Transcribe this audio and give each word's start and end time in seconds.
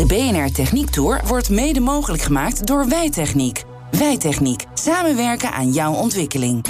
De 0.00 0.06
BNR 0.06 0.52
Techniek 0.52 0.90
Tour 0.90 1.20
wordt 1.26 1.50
mede 1.50 1.80
mogelijk 1.80 2.22
gemaakt 2.22 2.66
door 2.66 2.88
Wijtechniek. 2.88 3.64
Wijtechniek. 3.90 4.64
Samenwerken 4.74 5.52
aan 5.52 5.72
jouw 5.72 5.92
ontwikkeling. 5.92 6.64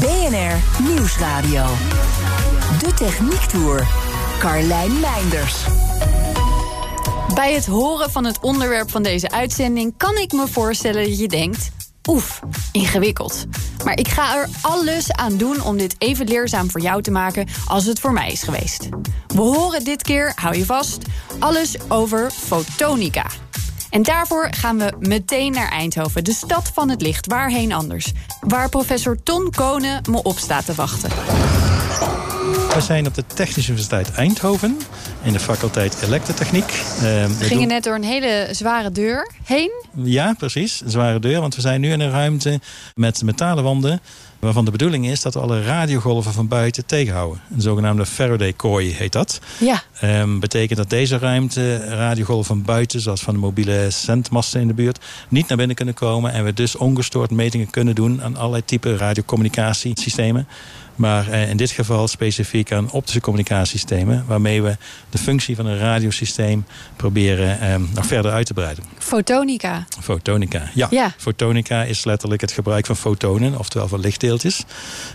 BNR 0.00 0.82
Nieuwsradio. 0.88 1.64
De 2.80 2.94
Techniek 2.94 3.40
Tour. 3.40 3.88
Carlijn 4.38 5.00
Meinders. 5.00 5.64
Bij 7.34 7.52
het 7.52 7.66
horen 7.66 8.10
van 8.10 8.24
het 8.24 8.40
onderwerp 8.40 8.90
van 8.90 9.02
deze 9.02 9.30
uitzending 9.30 9.94
kan 9.96 10.16
ik 10.16 10.32
me 10.32 10.46
voorstellen 10.46 11.04
dat 11.04 11.18
je 11.18 11.28
denkt: 11.28 11.70
oef, 12.08 12.40
ingewikkeld. 12.72 13.46
Maar 13.84 13.98
ik 13.98 14.08
ga 14.08 14.36
er 14.36 14.48
alles 14.60 15.12
aan 15.12 15.36
doen 15.36 15.62
om 15.62 15.76
dit 15.76 15.94
even 15.98 16.28
leerzaam 16.28 16.70
voor 16.70 16.80
jou 16.80 17.02
te 17.02 17.10
maken 17.10 17.46
als 17.66 17.84
het 17.84 18.00
voor 18.00 18.12
mij 18.12 18.32
is 18.32 18.42
geweest. 18.42 18.88
We 19.26 19.40
horen 19.40 19.84
dit 19.84 20.02
keer, 20.02 20.32
hou 20.34 20.56
je 20.56 20.64
vast, 20.64 20.98
alles 21.38 21.76
over 21.88 22.30
fotonica. 22.30 23.26
En 23.90 24.02
daarvoor 24.02 24.48
gaan 24.50 24.78
we 24.78 24.92
meteen 24.98 25.52
naar 25.52 25.70
Eindhoven, 25.70 26.24
de 26.24 26.32
stad 26.32 26.70
van 26.74 26.88
het 26.88 27.02
licht. 27.02 27.26
Waarheen 27.26 27.72
anders? 27.72 28.12
Waar 28.40 28.68
professor 28.68 29.22
Ton 29.22 29.50
Konen 29.50 30.02
me 30.10 30.22
op 30.22 30.38
staat 30.38 30.64
te 30.64 30.74
wachten. 30.74 31.10
We 32.74 32.80
zijn 32.84 33.06
op 33.06 33.14
de 33.14 33.24
Technische 33.26 33.70
Universiteit 33.70 34.12
Eindhoven 34.12 34.76
in 35.22 35.32
de 35.32 35.40
faculteit 35.40 36.02
elektrotechniek. 36.02 36.64
Uh, 36.64 37.00
we 37.00 37.34
gingen 37.38 37.58
doen... 37.58 37.66
net 37.66 37.84
door 37.84 37.94
een 37.94 38.04
hele 38.04 38.48
zware 38.50 38.92
deur 38.92 39.30
heen. 39.44 39.70
Ja, 39.94 40.34
precies. 40.38 40.80
Een 40.84 40.90
zware 40.90 41.18
deur, 41.18 41.40
want 41.40 41.54
we 41.54 41.60
zijn 41.60 41.80
nu 41.80 41.92
in 41.92 42.00
een 42.00 42.10
ruimte 42.10 42.60
met 42.94 43.22
metalen 43.22 43.64
wanden 43.64 44.00
waarvan 44.38 44.64
de 44.64 44.70
bedoeling 44.70 45.06
is 45.06 45.22
dat 45.22 45.34
we 45.34 45.40
alle 45.40 45.62
radiogolven 45.62 46.32
van 46.32 46.48
buiten 46.48 46.86
tegenhouden. 46.86 47.40
Een 47.54 47.60
zogenaamde 47.60 48.06
Faraday 48.06 48.52
kooi 48.52 48.92
heet 48.92 49.12
dat. 49.12 49.40
Ja. 49.58 49.82
Um, 50.02 50.40
betekent 50.40 50.78
dat 50.78 50.90
deze 50.90 51.18
ruimte 51.18 51.76
radiogolven 51.76 52.46
van 52.46 52.62
buiten, 52.62 53.00
zoals 53.00 53.20
van 53.20 53.34
de 53.34 53.40
mobiele 53.40 53.90
zendmasten 53.90 54.60
in 54.60 54.66
de 54.66 54.74
buurt, 54.74 55.04
niet 55.28 55.48
naar 55.48 55.56
binnen 55.56 55.76
kunnen 55.76 55.94
komen 55.94 56.32
en 56.32 56.44
we 56.44 56.52
dus 56.52 56.76
ongestoord 56.76 57.30
metingen 57.30 57.70
kunnen 57.70 57.94
doen 57.94 58.22
aan 58.22 58.36
allerlei 58.36 58.64
type 58.64 58.96
radiocommunicatiesystemen. 58.96 60.48
Maar 60.98 61.28
eh, 61.28 61.50
in 61.50 61.56
dit 61.56 61.70
geval 61.70 62.08
specifiek 62.08 62.72
aan 62.72 62.90
optische 62.90 63.20
communicatiesystemen... 63.20 64.24
waarmee 64.26 64.62
we 64.62 64.76
de 65.10 65.18
functie 65.18 65.56
van 65.56 65.66
een 65.66 65.78
radiosysteem 65.78 66.66
proberen 66.96 67.60
eh, 67.60 67.74
nog 67.94 68.06
verder 68.06 68.32
uit 68.32 68.46
te 68.46 68.54
breiden. 68.54 68.84
Fotonica. 68.98 69.86
Fotonica, 70.00 70.70
ja. 70.74 70.86
ja. 70.90 71.12
Fotonica 71.16 71.82
is 71.82 72.04
letterlijk 72.04 72.40
het 72.40 72.52
gebruik 72.52 72.86
van 72.86 72.96
fotonen, 72.96 73.58
oftewel 73.58 73.88
van 73.88 74.00
lichtdeeltjes. 74.00 74.64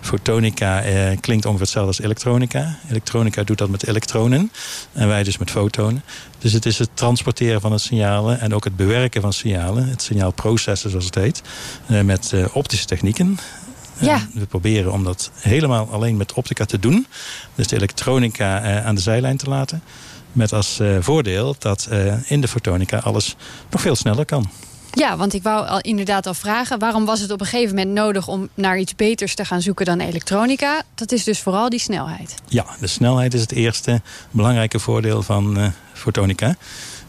Fotonica 0.01 0.81
eh, 0.81 1.17
klinkt 1.19 1.45
ongeveer 1.45 1.65
hetzelfde 1.65 1.89
als 1.89 2.01
elektronica. 2.01 2.77
Elektronica 2.89 3.43
doet 3.43 3.57
dat 3.57 3.69
met 3.69 3.87
elektronen 3.87 4.51
en 4.93 5.07
wij 5.07 5.23
dus 5.23 5.37
met 5.37 5.51
fotonen. 5.51 6.03
Dus 6.39 6.53
het 6.53 6.65
is 6.65 6.79
het 6.79 6.89
transporteren 6.93 7.61
van 7.61 7.71
het 7.71 7.81
signalen 7.81 8.39
en 8.39 8.53
ook 8.53 8.63
het 8.63 8.75
bewerken 8.75 9.21
van 9.21 9.33
signalen. 9.33 9.87
Het 9.87 10.01
signaalprocessen 10.01 10.89
zoals 10.89 11.05
het 11.05 11.15
heet. 11.15 11.41
Eh, 11.87 12.01
met 12.01 12.33
optische 12.53 12.85
technieken. 12.85 13.37
Ja. 13.99 14.27
we 14.33 14.45
proberen 14.45 14.91
om 14.91 15.03
dat 15.03 15.31
helemaal 15.33 15.89
alleen 15.91 16.17
met 16.17 16.33
optica 16.33 16.65
te 16.65 16.79
doen. 16.79 17.07
Dus 17.55 17.67
de 17.67 17.75
elektronica 17.75 18.63
uh, 18.63 18.85
aan 18.85 18.95
de 18.95 19.01
zijlijn 19.01 19.37
te 19.37 19.49
laten. 19.49 19.83
Met 20.31 20.53
als 20.53 20.79
uh, 20.79 20.97
voordeel 20.99 21.55
dat 21.59 21.87
uh, 21.91 22.31
in 22.31 22.41
de 22.41 22.47
fotonica 22.47 22.97
alles 22.97 23.35
nog 23.69 23.81
veel 23.81 23.95
sneller 23.95 24.25
kan. 24.25 24.49
Ja, 24.91 25.17
want 25.17 25.33
ik 25.33 25.43
wou 25.43 25.67
al 25.67 25.79
inderdaad 25.81 26.27
al 26.27 26.33
vragen... 26.33 26.79
waarom 26.79 27.05
was 27.05 27.19
het 27.19 27.31
op 27.31 27.39
een 27.39 27.45
gegeven 27.45 27.75
moment 27.75 27.95
nodig 27.95 28.27
om 28.27 28.49
naar 28.53 28.79
iets 28.79 28.95
beters 28.95 29.35
te 29.35 29.45
gaan 29.45 29.61
zoeken 29.61 29.85
dan 29.85 29.99
elektronica? 29.99 30.83
Dat 30.95 31.11
is 31.11 31.23
dus 31.23 31.39
vooral 31.39 31.69
die 31.69 31.79
snelheid. 31.79 32.35
Ja, 32.47 32.65
de 32.79 32.87
snelheid 32.87 33.33
is 33.33 33.41
het 33.41 33.51
eerste 33.51 34.01
belangrijke 34.31 34.79
voordeel 34.79 35.23
van 35.23 35.73
fotonica. 35.93 36.55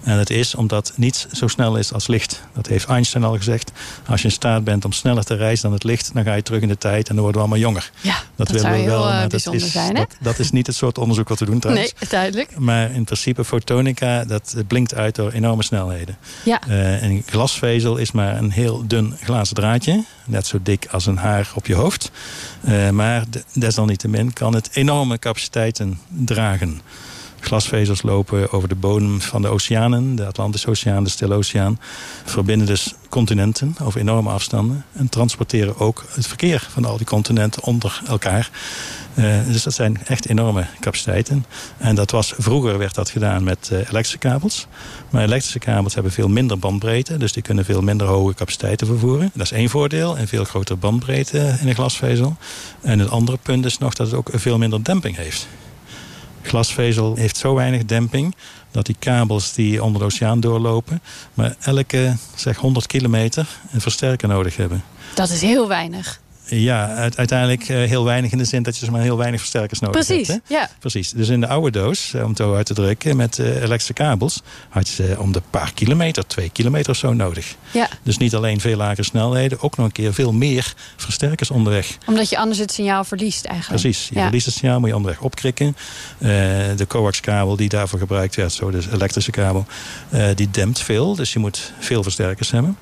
En 0.04 0.16
dat 0.16 0.31
is 0.31 0.54
omdat 0.54 0.92
niets 0.97 1.26
zo 1.32 1.48
snel 1.48 1.76
is 1.76 1.92
als 1.92 2.06
licht. 2.06 2.42
Dat 2.53 2.66
heeft 2.66 2.87
Einstein 2.87 3.25
al 3.25 3.37
gezegd. 3.37 3.72
Als 4.06 4.20
je 4.20 4.28
in 4.28 4.32
staat 4.32 4.65
bent 4.65 4.84
om 4.84 4.92
sneller 4.92 5.25
te 5.25 5.34
reizen 5.34 5.62
dan 5.62 5.72
het 5.72 5.84
licht... 5.84 6.10
dan 6.15 6.25
ga 6.25 6.34
je 6.34 6.42
terug 6.42 6.60
in 6.60 6.69
de 6.69 6.78
tijd 6.78 7.09
en 7.09 7.15
dan 7.15 7.25
worden 7.25 7.42
we 7.42 7.48
allemaal 7.48 7.66
jonger. 7.66 7.91
Ja, 8.00 8.16
dat, 8.37 8.48
dat 8.48 8.60
zou 8.60 8.75
heel 8.75 8.87
wel, 8.87 9.09
uh, 9.09 9.26
bijzonder 9.26 9.60
dat 9.60 9.69
is, 9.69 9.72
zijn? 9.72 9.94
Dat, 9.94 10.16
dat, 10.20 10.38
is 10.38 10.50
niet 10.50 10.66
het 10.66 10.76
soort 10.76 10.98
onderzoek 10.98 11.28
wat 11.28 11.38
we 11.38 11.44
doen 11.44 11.59
trouwens. 11.59 11.93
Nee, 12.00 12.09
duidelijk. 12.10 12.59
Maar 12.59 12.91
in 12.91 13.04
principe 13.04 13.44
fotonica, 13.44 14.25
dat 14.25 14.54
blinkt 14.66 14.94
uit 14.94 15.14
door 15.14 15.31
enorme 15.31 15.62
snelheden. 15.62 16.16
Ja. 16.44 16.60
Uh, 16.69 17.03
een 17.03 17.22
glasvezel 17.26 17.97
is 17.97 18.12
maar 18.12 18.37
een 18.37 18.50
heel 18.50 18.87
dun 18.87 19.16
glazen 19.22 19.54
draadje. 19.54 20.04
Net 20.25 20.47
zo 20.47 20.59
dik 20.62 20.87
als 20.91 21.06
een 21.06 21.16
haar 21.16 21.53
op 21.54 21.66
je 21.66 21.75
hoofd. 21.75 22.10
Uh, 22.69 22.91
maar 22.91 23.25
desalniettemin 23.53 24.32
kan 24.32 24.54
het 24.54 24.69
enorme 24.72 25.19
capaciteiten 25.19 25.98
dragen. 26.09 26.81
Glasvezels 27.44 28.03
lopen 28.03 28.53
over 28.53 28.69
de 28.69 28.75
bodem 28.75 29.21
van 29.21 29.43
de 29.43 29.49
oceanen. 29.49 30.16
De 30.16 30.27
Atlantische 30.27 30.71
Oceaan, 30.71 31.05
de 31.05 31.10
Stille 31.10 31.34
Oceaan. 31.34 31.78
Verbinden 32.25 32.66
dus 32.66 32.94
continenten 33.09 33.77
over 33.82 34.00
enorme 34.00 34.31
afstanden. 34.31 34.84
En 34.93 35.09
transporteren 35.09 35.78
ook 35.78 36.05
het 36.09 36.27
verkeer 36.27 36.66
van 36.71 36.84
al 36.84 36.97
die 36.97 37.06
continenten 37.06 37.62
onder 37.62 38.03
elkaar. 38.09 38.50
Uh, 39.15 39.47
dus 39.47 39.62
dat 39.62 39.75
zijn 39.75 39.99
echt 40.06 40.28
enorme 40.28 40.66
capaciteiten. 40.81 41.47
En 41.77 41.94
dat 41.94 42.10
was, 42.10 42.32
vroeger 42.38 42.78
werd 42.78 42.94
dat 42.94 43.10
gedaan 43.10 43.44
met 43.44 43.69
uh, 43.72 43.78
elektrische 43.78 44.19
kabels. 44.19 44.66
Maar 45.11 45.22
elektrische 45.22 45.59
kabels 45.59 45.94
hebben 45.94 46.12
veel 46.12 46.28
minder 46.28 46.59
bandbreedte. 46.59 47.16
Dus 47.16 47.32
die 47.32 47.43
kunnen 47.43 47.65
veel 47.65 47.82
minder 47.82 48.06
hoge 48.06 48.34
capaciteiten 48.34 48.87
vervoeren. 48.87 49.31
Dat 49.34 49.47
is 49.47 49.53
één 49.53 49.69
voordeel. 49.69 50.19
Een 50.19 50.28
veel 50.28 50.44
grotere 50.44 50.78
bandbreedte 50.78 51.56
in 51.61 51.69
een 51.69 51.75
glasvezel. 51.75 52.37
En 52.81 52.99
het 52.99 53.11
andere 53.11 53.38
punt 53.43 53.65
is 53.65 53.78
nog 53.78 53.94
dat 53.94 54.06
het 54.06 54.16
ook 54.16 54.31
veel 54.32 54.59
minder 54.59 54.84
demping 54.84 55.16
heeft. 55.16 55.47
Glasvezel 56.44 57.16
heeft 57.16 57.37
zo 57.37 57.55
weinig 57.55 57.84
demping 57.84 58.34
dat 58.71 58.87
die 58.87 58.97
kabels 58.99 59.53
die 59.53 59.82
onder 59.82 60.00
de 60.00 60.06
oceaan 60.06 60.41
doorlopen... 60.41 61.03
maar 61.34 61.56
elke 61.60 62.16
zeg 62.34 62.56
100 62.56 62.87
kilometer 62.87 63.47
een 63.72 63.81
versterker 63.81 64.28
nodig 64.28 64.56
hebben. 64.56 64.84
Dat 65.15 65.31
is 65.31 65.41
heel 65.41 65.69
weinig. 65.69 66.21
Ja, 66.60 67.10
uiteindelijk 67.16 67.62
heel 67.62 68.04
weinig 68.04 68.32
in 68.32 68.38
de 68.38 68.44
zin 68.44 68.62
dat 68.62 68.76
je 68.76 68.91
maar 68.91 69.00
heel 69.00 69.16
weinig 69.16 69.41
versterkers 69.41 69.81
nodig 69.81 70.06
Precies, 70.06 70.28
hebt. 70.28 70.48
Ja. 70.48 70.70
Precies. 70.78 71.10
Dus 71.10 71.28
in 71.28 71.41
de 71.41 71.48
oude 71.48 71.70
doos, 71.70 72.15
om 72.15 72.28
het 72.28 72.37
zo 72.37 72.54
uit 72.54 72.66
te 72.66 72.75
drukken, 72.75 73.16
met 73.16 73.38
elektrische 73.38 73.92
kabels... 73.92 74.42
had 74.69 74.88
je 74.88 74.94
ze 74.94 75.16
om 75.19 75.32
de 75.32 75.43
paar 75.50 75.72
kilometer, 75.75 76.26
twee 76.26 76.50
kilometer 76.50 76.91
of 76.91 76.97
zo 76.97 77.12
nodig. 77.12 77.54
Ja. 77.70 77.88
Dus 78.03 78.19
niet 78.19 78.34
alleen 78.34 78.60
veel 78.60 78.76
lagere 78.76 79.03
snelheden, 79.03 79.60
ook 79.60 79.76
nog 79.76 79.87
een 79.87 79.93
keer 79.93 80.14
veel 80.14 80.32
meer 80.32 80.75
versterkers 80.97 81.50
onderweg. 81.50 81.98
Omdat 82.06 82.31
je 82.31 82.38
anders 82.38 82.59
het 82.59 82.72
signaal 82.72 83.04
verliest 83.04 83.44
eigenlijk. 83.44 83.82
Precies. 83.82 84.09
Je 84.09 84.14
ja. 84.14 84.22
verliest 84.22 84.47
het 84.47 84.54
signaal, 84.54 84.81
moet 84.81 84.88
je 84.88 84.97
onderweg 84.97 85.20
opkrikken. 85.20 85.76
Uh, 86.19 86.28
de 86.76 86.87
coax-kabel 86.88 87.56
die 87.56 87.69
daarvoor 87.69 87.98
gebruikt 87.98 88.34
werd, 88.34 88.53
zo 88.53 88.70
de 88.70 88.82
elektrische 88.93 89.31
kabel... 89.31 89.66
Uh, 90.10 90.26
die 90.34 90.50
dempt 90.50 90.81
veel, 90.81 91.14
dus 91.14 91.32
je 91.32 91.38
moet 91.38 91.72
veel 91.78 92.03
versterkers 92.03 92.50
hebben. 92.50 92.76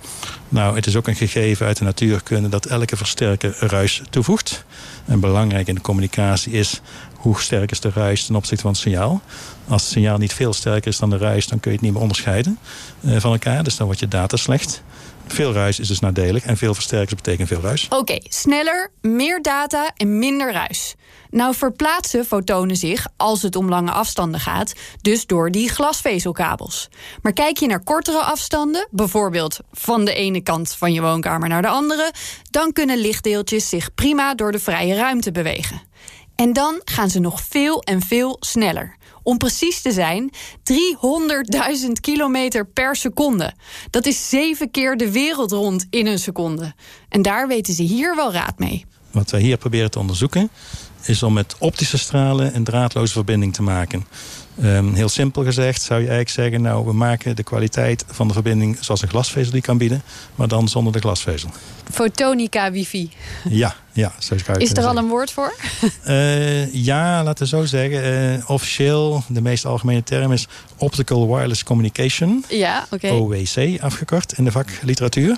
Nou, 0.49 0.77
het 0.77 0.87
is 0.87 0.97
ook 0.97 1.09
een 1.09 1.17
gegeven 1.17 1.67
uit 1.67 1.77
de 1.77 1.85
natuurkunde 1.85 2.49
dat 2.49 2.67
elke 2.67 2.97
versterker 2.97 3.57
ruis 3.67 4.03
toevoegt. 4.11 4.65
En 5.05 5.21
belangrijk 5.21 5.69
in 5.69 5.75
de 5.75 5.81
communicatie 5.81 6.53
is 6.53 6.81
hoe 7.17 7.41
sterk 7.41 7.71
is 7.71 7.81
de 7.81 7.91
ruis 7.95 8.27
ten 8.27 8.35
opzichte 8.35 8.63
van 8.63 8.71
het 8.71 8.81
signaal. 8.81 9.23
Als 9.69 9.83
het 9.83 9.91
signaal 9.91 10.19
niet 10.19 10.33
veel 10.33 10.53
sterker 10.53 10.91
is 10.91 10.99
dan 10.99 11.11
de 11.11 11.17
ruis, 11.17 11.47
dan 11.47 11.61
kun 11.61 11.71
je 11.71 11.77
het 11.77 11.85
niet 11.85 11.95
meer 11.95 12.03
onderscheiden 12.03 12.59
uh, 13.01 13.21
van 13.21 13.33
elkaar. 13.33 13.65
Dus 13.65 13.77
dan 13.77 13.87
wordt 13.87 14.01
je 14.01 14.09
data 14.09 14.37
slecht. 14.37 14.83
Veel 15.27 15.53
ruis 15.53 15.79
is 15.79 15.89
dus 15.89 16.01
nadelig 16.01 16.45
en 16.45 16.57
veel 16.57 16.75
versterkers 16.75 17.15
betekent 17.15 17.49
veel 17.49 17.61
ruis. 17.61 17.87
Oké, 17.89 18.19
sneller, 18.23 18.91
meer 19.01 19.43
data 19.43 19.91
en 19.97 20.19
minder 20.19 20.53
ruis. 20.53 20.95
Nou 21.31 21.55
verplaatsen 21.55 22.25
fotonen 22.25 22.77
zich, 22.77 23.07
als 23.17 23.43
het 23.43 23.57
om 23.57 23.69
lange 23.69 23.91
afstanden 23.91 24.41
gaat, 24.41 24.73
dus 25.01 25.27
door 25.27 25.51
die 25.51 25.69
glasvezelkabels. 25.69 26.89
Maar 27.23 27.33
kijk 27.33 27.57
je 27.57 27.67
naar 27.67 27.83
kortere 27.85 28.21
afstanden, 28.21 28.89
bijvoorbeeld 28.91 29.59
van 29.73 30.05
de 30.05 30.15
ene 30.15 30.41
kant 30.41 30.75
van 30.75 30.93
je 30.93 31.01
woonkamer 31.01 31.49
naar 31.49 31.63
de 31.63 31.69
andere, 31.69 32.13
dan 32.51 32.73
kunnen 32.73 32.99
lichtdeeltjes 32.99 33.69
zich 33.69 33.95
prima 33.95 34.35
door 34.35 34.53
de 34.53 34.59
vrije 34.59 34.95
ruimte 34.95 35.33
bewegen. 35.33 35.83
En 36.43 36.53
dan 36.53 36.81
gaan 36.85 37.11
ze 37.11 37.19
nog 37.19 37.41
veel 37.49 37.83
en 37.83 38.01
veel 38.01 38.37
sneller. 38.41 38.97
Om 39.23 39.39
precies 39.39 39.83
te 39.83 39.93
zijn, 39.93 40.31
300.000 41.85 41.91
kilometer 42.01 42.67
per 42.67 42.97
seconde. 42.97 43.53
Dat 43.91 44.07
is 44.07 44.29
zeven 44.29 44.71
keer 44.71 44.97
de 44.97 45.11
wereld 45.11 45.53
rond 45.53 45.87
in 45.91 46.07
een 46.07 46.19
seconde. 46.19 46.75
En 47.09 47.23
daar 47.23 47.49
weten 47.49 47.75
ze 47.75 47.83
hier 47.83 48.17
wel 48.17 48.33
raad 48.33 48.59
mee. 48.59 48.85
Wat 49.11 49.31
wij 49.31 49.41
hier 49.41 49.57
proberen 49.57 49.91
te 49.91 49.99
onderzoeken 49.99 50.51
is 51.03 51.23
om 51.23 51.33
met 51.33 51.57
optische 51.59 51.99
stralen 51.99 52.55
een 52.55 52.65
draadloze 52.65 53.13
verbinding 53.13 53.55
te 53.55 53.63
maken. 53.63 54.07
Ehm, 54.61 54.93
heel 54.93 55.09
simpel 55.09 55.45
gezegd 55.45 55.83
zou 55.83 56.01
je 56.01 56.07
eigenlijk 56.07 56.35
zeggen... 56.35 56.63
nou, 56.63 56.87
we 56.87 56.93
maken 56.93 57.37
de 57.37 57.43
kwaliteit 57.43 58.05
van 58.09 58.29
de 58.29 58.33
verbinding 58.35 58.77
zoals 58.81 59.03
een 59.03 59.09
glasvezel 59.09 59.53
die 59.53 59.63
kan 59.63 59.79
bieden... 59.79 60.03
maar 60.35 60.49
dan 60.49 60.69
zonder 60.69 60.93
de 60.93 60.99
glasvezel. 60.99 61.51
Fotonica 61.91 62.71
wifi. 62.71 63.11
Ja, 63.49 63.75
ja 63.93 64.13
zo 64.19 64.39
zou 64.39 64.59
Is 64.59 64.73
er 64.73 64.85
al 64.85 64.97
een 64.97 65.09
woord 65.09 65.31
voor? 65.31 65.55
Uh, 66.09 66.75
ja, 66.75 67.23
laten 67.23 67.45
we 67.45 67.57
zo 67.57 67.65
zeggen. 67.65 68.13
Uh, 68.13 68.51
officieel, 68.51 69.23
de 69.29 69.41
meest 69.41 69.67
algemene 69.67 70.03
term 70.03 70.33
is 70.33 70.49
Optical 70.77 71.35
Wireless 71.35 71.65
Communication. 71.65 72.45
Ja, 72.49 72.87
oké. 72.91 73.07
Okay. 73.07 73.19
OWC 73.19 73.81
afgekort 73.81 74.33
in 74.33 74.45
de 74.45 74.51
vakliteratuur. 74.51 75.37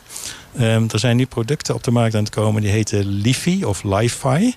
Um, 0.60 0.86
er 0.90 0.98
zijn 0.98 1.16
nu 1.16 1.26
producten 1.26 1.74
op 1.74 1.82
de 1.84 1.90
markt 1.90 2.14
aan 2.14 2.24
het 2.24 2.34
komen 2.34 2.62
die 2.62 2.70
heten 2.70 3.06
LiFi 3.06 3.64
of 3.64 3.82
Li-Fi. 3.82 4.54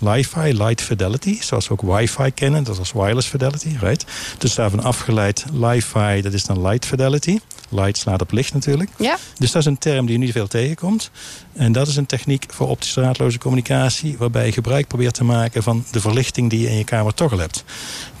Li-Fi, 0.00 0.52
Light 0.64 0.80
Fidelity, 0.80 1.42
zoals 1.42 1.68
we 1.68 1.72
ook 1.72 1.82
Wi-Fi 1.82 2.30
kennen. 2.30 2.64
Dat 2.64 2.78
is 2.78 2.92
Wireless 2.92 3.28
Fidelity, 3.28 3.76
right? 3.80 4.04
Dus 4.38 4.54
daarvan 4.54 4.82
afgeleid 4.82 5.44
Li-Fi, 5.52 6.20
dat 6.22 6.32
is 6.32 6.44
dan 6.44 6.62
Light 6.62 6.86
Fidelity. 6.86 7.38
Light 7.72 7.96
slaat 7.96 8.20
op 8.20 8.32
licht 8.32 8.52
natuurlijk. 8.52 8.90
Ja. 8.98 9.16
Dus 9.38 9.52
dat 9.52 9.62
is 9.62 9.66
een 9.66 9.78
term 9.78 10.06
die 10.06 10.18
je 10.18 10.24
niet 10.24 10.32
veel 10.32 10.46
tegenkomt. 10.46 11.10
En 11.52 11.72
dat 11.72 11.86
is 11.86 11.96
een 11.96 12.06
techniek 12.06 12.44
voor 12.52 12.68
optische 12.68 13.00
draadloze 13.00 13.38
communicatie... 13.38 14.16
waarbij 14.18 14.46
je 14.46 14.52
gebruik 14.52 14.86
probeert 14.86 15.14
te 15.14 15.24
maken 15.24 15.62
van 15.62 15.84
de 15.90 16.00
verlichting 16.00 16.50
die 16.50 16.60
je 16.60 16.70
in 16.70 16.76
je 16.76 16.84
kamer 16.84 17.14
toch 17.14 17.32
al 17.32 17.38
hebt. 17.38 17.64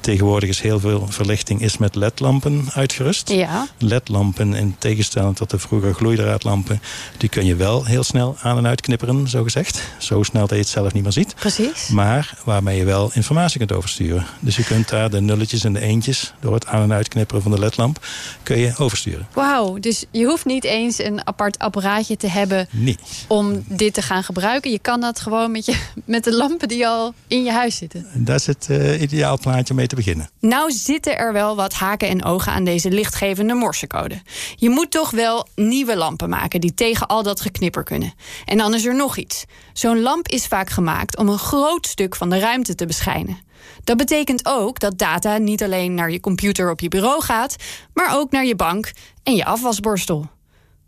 Tegenwoordig 0.00 0.48
is 0.48 0.60
heel 0.60 0.80
veel 0.80 1.06
verlichting 1.08 1.60
is 1.60 1.78
met 1.78 1.94
ledlampen 1.94 2.64
uitgerust. 2.72 3.28
Ja. 3.28 3.68
Ledlampen, 3.78 4.54
in 4.54 4.76
tegenstelling 4.78 5.36
tot 5.36 5.50
de 5.50 5.58
vroege 5.58 5.94
gloeidraadlampen... 5.94 6.82
die 7.16 7.28
kun 7.28 7.46
je 7.46 7.54
wel 7.54 7.84
heel 7.84 8.02
snel 8.02 8.36
aan 8.42 8.56
en 8.56 8.66
uitknipperen, 8.66 9.28
zo 9.28 9.42
gezegd. 9.42 9.82
Zo 9.98 10.22
snel 10.22 10.46
dat 10.46 10.50
je 10.50 10.56
het 10.56 10.68
zelf 10.68 10.92
niet 10.92 11.02
meer 11.02 11.12
ziet. 11.12 11.34
Precies. 11.34 11.69
Maar 11.92 12.34
waarmee 12.44 12.78
je 12.78 12.84
wel 12.84 13.10
informatie 13.14 13.58
kunt 13.58 13.72
oversturen. 13.72 14.26
Dus 14.40 14.56
je 14.56 14.64
kunt 14.64 14.88
daar 14.88 15.10
de 15.10 15.20
nulletjes 15.20 15.64
en 15.64 15.72
de 15.72 15.80
eentjes... 15.80 16.32
door 16.40 16.54
het 16.54 16.66
aan- 16.66 16.82
en 16.82 16.92
uitknipperen 16.92 17.42
van 17.42 17.50
de 17.50 17.58
ledlamp, 17.58 18.06
kun 18.42 18.58
je 18.58 18.72
oversturen. 18.76 19.28
Wauw, 19.32 19.78
dus 19.78 20.04
je 20.10 20.24
hoeft 20.24 20.44
niet 20.44 20.64
eens 20.64 20.98
een 20.98 21.26
apart 21.26 21.58
apparaatje 21.58 22.16
te 22.16 22.26
hebben... 22.28 22.68
Nee. 22.70 22.98
om 23.26 23.64
dit 23.66 23.94
te 23.94 24.02
gaan 24.02 24.24
gebruiken. 24.24 24.70
Je 24.70 24.78
kan 24.78 25.00
dat 25.00 25.20
gewoon 25.20 25.50
met, 25.50 25.64
je, 25.64 25.78
met 26.04 26.24
de 26.24 26.32
lampen 26.36 26.68
die 26.68 26.86
al 26.88 27.14
in 27.26 27.44
je 27.44 27.52
huis 27.52 27.76
zitten. 27.76 28.06
Dat 28.14 28.40
is 28.40 28.46
het 28.46 28.66
uh, 28.70 29.00
ideaal 29.00 29.38
plaatje 29.38 29.74
mee 29.74 29.86
te 29.86 29.94
beginnen. 29.94 30.30
Nou 30.40 30.72
zitten 30.72 31.18
er 31.18 31.32
wel 31.32 31.56
wat 31.56 31.74
haken 31.74 32.08
en 32.08 32.24
ogen 32.24 32.52
aan 32.52 32.64
deze 32.64 32.90
lichtgevende 32.90 33.54
morsecode. 33.54 34.22
Je 34.56 34.70
moet 34.70 34.90
toch 34.90 35.10
wel 35.10 35.46
nieuwe 35.54 35.96
lampen 35.96 36.28
maken 36.28 36.60
die 36.60 36.74
tegen 36.74 37.06
al 37.06 37.22
dat 37.22 37.40
geknipper 37.40 37.84
kunnen. 37.84 38.14
En 38.44 38.58
dan 38.58 38.74
is 38.74 38.84
er 38.84 38.96
nog 38.96 39.16
iets. 39.16 39.44
Zo'n 39.72 40.00
lamp 40.00 40.28
is 40.28 40.46
vaak 40.46 40.70
gemaakt 40.70 41.16
om 41.16 41.28
een 41.28 41.38
groot 41.60 41.86
stuk 41.86 42.16
van 42.16 42.30
de 42.30 42.38
ruimte 42.38 42.74
te 42.74 42.86
beschijnen. 42.86 43.38
Dat 43.84 43.96
betekent 43.96 44.46
ook 44.46 44.78
dat 44.78 44.98
data 44.98 45.38
niet 45.38 45.62
alleen 45.62 45.94
naar 45.94 46.10
je 46.10 46.20
computer 46.20 46.70
op 46.70 46.80
je 46.80 46.88
bureau 46.88 47.22
gaat, 47.22 47.56
maar 47.94 48.16
ook 48.16 48.30
naar 48.30 48.44
je 48.44 48.56
bank 48.56 48.92
en 49.22 49.34
je 49.34 49.44
afwasborstel. 49.44 50.30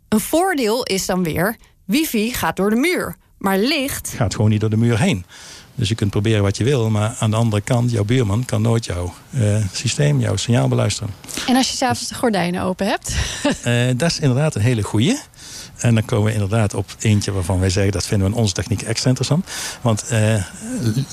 Een 0.09 0.19
voordeel 0.19 0.83
is 0.83 1.05
dan 1.05 1.23
weer: 1.23 1.57
wifi 1.85 2.33
gaat 2.33 2.55
door 2.55 2.69
de 2.69 2.75
muur, 2.75 3.15
maar 3.37 3.57
licht 3.57 4.13
gaat 4.15 4.35
gewoon 4.35 4.49
niet 4.49 4.61
door 4.61 4.69
de 4.69 4.77
muur 4.77 4.99
heen. 4.99 5.25
Dus 5.75 5.89
je 5.89 5.95
kunt 5.95 6.11
proberen 6.11 6.43
wat 6.43 6.57
je 6.57 6.63
wil, 6.63 6.89
maar 6.89 7.15
aan 7.19 7.29
de 7.31 7.35
andere 7.35 7.61
kant, 7.61 7.91
jouw 7.91 8.03
buurman 8.03 8.45
kan 8.45 8.61
nooit 8.61 8.85
jouw 8.85 9.13
uh, 9.29 9.55
systeem, 9.71 10.19
jouw 10.19 10.35
signaal 10.35 10.67
beluisteren. 10.67 11.13
En 11.47 11.55
als 11.55 11.69
je 11.69 11.77
s'avonds 11.77 12.07
de 12.07 12.15
gordijnen 12.15 12.61
open 12.61 12.87
hebt? 12.87 13.15
Uh, 13.65 13.87
dat 13.97 14.11
is 14.11 14.19
inderdaad 14.19 14.55
een 14.55 14.61
hele 14.61 14.81
goeie. 14.81 15.17
En 15.83 15.93
dan 15.93 16.05
komen 16.05 16.25
we 16.25 16.33
inderdaad 16.33 16.73
op 16.73 16.95
eentje 16.99 17.31
waarvan 17.31 17.59
wij 17.59 17.69
zeggen... 17.69 17.91
dat 17.91 18.05
vinden 18.05 18.27
we 18.27 18.33
in 18.33 18.39
onze 18.39 18.53
techniek 18.53 18.81
extra 18.81 19.09
interessant. 19.09 19.45
Want 19.81 20.03
uh, 20.11 20.43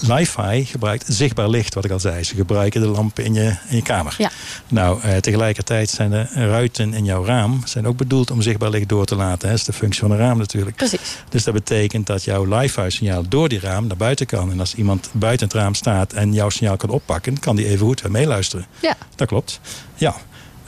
Li-Fi 0.00 0.64
gebruikt 0.64 1.04
zichtbaar 1.08 1.48
licht, 1.48 1.74
wat 1.74 1.84
ik 1.84 1.90
al 1.90 2.00
zei. 2.00 2.24
Ze 2.24 2.34
gebruiken 2.34 2.80
de 2.80 2.86
lampen 2.86 3.24
in 3.24 3.34
je, 3.34 3.56
in 3.68 3.76
je 3.76 3.82
kamer. 3.82 4.14
Ja. 4.18 4.30
Nou, 4.68 5.00
uh, 5.04 5.16
tegelijkertijd 5.16 5.90
zijn 5.90 6.10
de 6.10 6.26
ruiten 6.34 6.94
in 6.94 7.04
jouw 7.04 7.24
raam... 7.24 7.62
zijn 7.64 7.86
ook 7.86 7.96
bedoeld 7.96 8.30
om 8.30 8.42
zichtbaar 8.42 8.70
licht 8.70 8.88
door 8.88 9.04
te 9.04 9.14
laten. 9.14 9.48
Hè. 9.48 9.54
Dat 9.54 9.60
is 9.60 9.64
de 9.64 9.72
functie 9.72 10.00
van 10.00 10.10
een 10.10 10.18
raam 10.18 10.38
natuurlijk. 10.38 10.76
Precies. 10.76 11.16
Dus 11.28 11.44
dat 11.44 11.54
betekent 11.54 12.06
dat 12.06 12.24
jouw 12.24 12.58
Li-Fi-signaal 12.58 13.28
door 13.28 13.48
die 13.48 13.60
raam 13.60 13.86
naar 13.86 13.96
buiten 13.96 14.26
kan. 14.26 14.50
En 14.50 14.60
als 14.60 14.74
iemand 14.74 15.10
buiten 15.12 15.46
het 15.46 15.56
raam 15.56 15.74
staat 15.74 16.12
en 16.12 16.32
jouw 16.32 16.50
signaal 16.50 16.76
kan 16.76 16.90
oppakken... 16.90 17.38
kan 17.38 17.56
die 17.56 17.66
even 17.66 17.86
goed 17.86 18.08
meeluisteren. 18.08 18.66
Ja. 18.80 18.96
Dat 19.16 19.28
klopt. 19.28 19.60
Ja. 19.94 20.14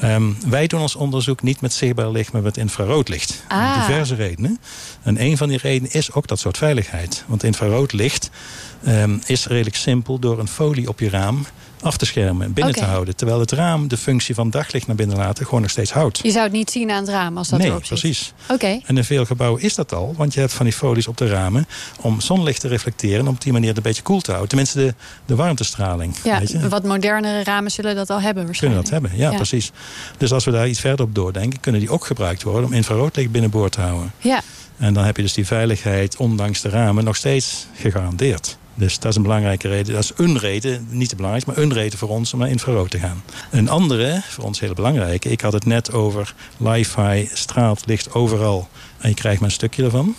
Um, 0.05 0.37
wij 0.47 0.67
doen 0.67 0.81
ons 0.81 0.95
onderzoek 0.95 1.43
niet 1.43 1.61
met 1.61 1.73
zichtbaar 1.73 2.11
licht, 2.11 2.33
maar 2.33 2.43
met 2.43 2.57
infraroodlicht. 2.57 3.45
Ah. 3.49 3.87
Diverse 3.87 4.15
redenen. 4.15 4.59
En 5.03 5.23
een 5.23 5.37
van 5.37 5.49
die 5.49 5.59
redenen 5.59 5.93
is 5.93 6.13
ook 6.13 6.27
dat 6.27 6.39
soort 6.39 6.59
veiligheid. 6.59 7.25
Want 7.27 7.43
infraroodlicht 7.43 8.31
um, 8.89 9.21
is 9.27 9.47
redelijk 9.47 9.77
simpel 9.77 10.19
door 10.19 10.39
een 10.39 10.49
folie 10.49 10.89
op 10.89 11.01
je 11.01 11.09
raam 11.09 11.47
af 11.83 11.97
te 11.97 12.07
schermen 12.07 12.47
en 12.47 12.53
binnen 12.53 12.75
okay. 12.75 12.87
te 12.87 12.91
houden. 12.91 13.17
Terwijl 13.17 13.41
het 13.41 13.53
raam 13.53 13.89
de 13.89 13.97
functie 13.97 14.35
van 14.35 14.51
daglicht 14.51 14.87
naar 14.87 14.97
binnen 14.97 15.17
laten 15.17 15.45
gewoon 15.45 15.61
nog 15.61 15.71
steeds 15.71 15.93
houdt. 15.93 16.19
Je 16.23 16.31
zou 16.31 16.45
het 16.45 16.53
niet 16.53 16.71
zien 16.71 16.91
aan 16.91 17.01
het 17.01 17.09
raam 17.09 17.39
als 17.39 17.49
dat 17.49 17.59
nee, 17.59 17.69
erop 17.69 17.85
zit? 17.85 17.99
precies. 17.99 18.33
Oké. 18.43 18.53
Okay. 18.53 18.83
En 18.87 18.97
in 18.97 19.05
veel 19.05 19.25
gebouwen 19.25 19.63
is 19.63 19.75
dat 19.75 19.93
al. 19.93 20.15
Want 20.17 20.35
je 20.35 20.41
hebt 20.41 20.53
van 20.53 20.65
die 20.65 20.75
folies 20.75 21.07
op 21.07 21.17
de 21.17 21.29
ramen 21.29 21.67
om 22.01 22.21
zonlicht 22.21 22.61
te 22.61 22.69
reflecteren... 22.69 23.21
en 23.21 23.29
op 23.29 23.41
die 23.41 23.53
manier 23.53 23.69
het 23.69 23.77
een 23.77 23.83
beetje 23.83 24.03
koel 24.03 24.21
te 24.21 24.31
houden. 24.31 24.49
Tenminste 24.49 24.79
de, 24.79 24.95
de 25.27 25.35
warmtestraling. 25.35 26.15
Ja, 26.25 26.39
weet 26.39 26.51
je? 26.51 26.69
wat 26.69 26.85
modernere 26.85 27.45
ramen 27.45 27.71
zullen 27.71 27.95
dat 27.95 28.11
al 28.11 28.21
hebben 28.21 28.45
waarschijnlijk. 28.45 28.85
Kunnen 28.89 29.03
dat 29.03 29.11
hebben, 29.11 29.27
ja, 29.27 29.31
ja, 29.31 29.37
precies. 29.37 29.73
Dus 30.17 30.33
als 30.33 30.45
we 30.45 30.51
daar 30.51 30.69
iets 30.69 30.81
verder 30.81 31.07
op 31.07 31.15
doordenken... 31.15 31.61
kunnen 31.61 31.81
die 31.81 31.91
ook 31.91 32.07
gebruikt 32.07 32.43
worden 32.43 32.65
om 32.65 32.73
infraroodlicht 32.73 33.31
binnenboord 33.31 33.73
te 33.73 33.81
houden. 33.81 34.13
Ja. 34.19 34.41
En 34.79 34.95
dan 34.95 35.05
heb 35.05 35.17
je 35.17 35.23
dus 35.23 35.33
die 35.33 35.47
veiligheid, 35.47 36.17
ondanks 36.17 36.61
de 36.61 36.69
ramen, 36.69 37.05
nog 37.05 37.17
steeds 37.17 37.67
gegarandeerd. 37.75 38.57
Dus 38.75 38.99
dat 38.99 39.11
is 39.11 39.17
een 39.17 39.23
belangrijke 39.23 39.69
reden. 39.69 39.95
Dat 39.95 40.03
is 40.03 40.13
een 40.17 40.39
reden, 40.39 40.87
niet 40.91 41.11
de 41.11 41.17
belangrijkste, 41.17 41.53
maar 41.55 41.63
een 41.65 41.73
reden 41.73 41.99
voor 41.99 42.09
ons 42.09 42.33
om 42.33 42.39
naar 42.39 42.49
infrarood 42.49 42.91
te 42.91 42.99
gaan. 42.99 43.23
Een 43.51 43.69
andere, 43.69 44.23
voor 44.29 44.45
ons 44.45 44.61
heel 44.61 44.75
belangrijke, 44.75 45.31
ik 45.31 45.41
had 45.41 45.53
het 45.53 45.65
net 45.65 45.93
over 45.93 46.35
Li-Fi 46.57 47.29
straalt 47.33 47.87
licht 47.87 48.15
overal 48.15 48.69
en 48.99 49.09
je 49.09 49.15
krijgt 49.15 49.41
maar 49.41 49.49
een 49.49 49.55
stukje 49.55 49.85
ervan. 49.85 50.15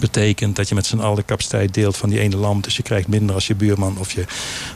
Betekent 0.00 0.56
dat 0.56 0.68
je 0.68 0.74
met 0.74 0.86
z'n 0.86 0.98
allen 0.98 1.16
de 1.16 1.24
capaciteit 1.24 1.74
deelt 1.74 1.96
van 1.96 2.08
die 2.08 2.18
ene 2.18 2.36
lamp. 2.36 2.64
Dus 2.64 2.76
je 2.76 2.82
krijgt 2.82 3.08
minder 3.08 3.34
als 3.34 3.46
je 3.46 3.54
buurman 3.54 3.98
of 3.98 4.12
je 4.12 4.24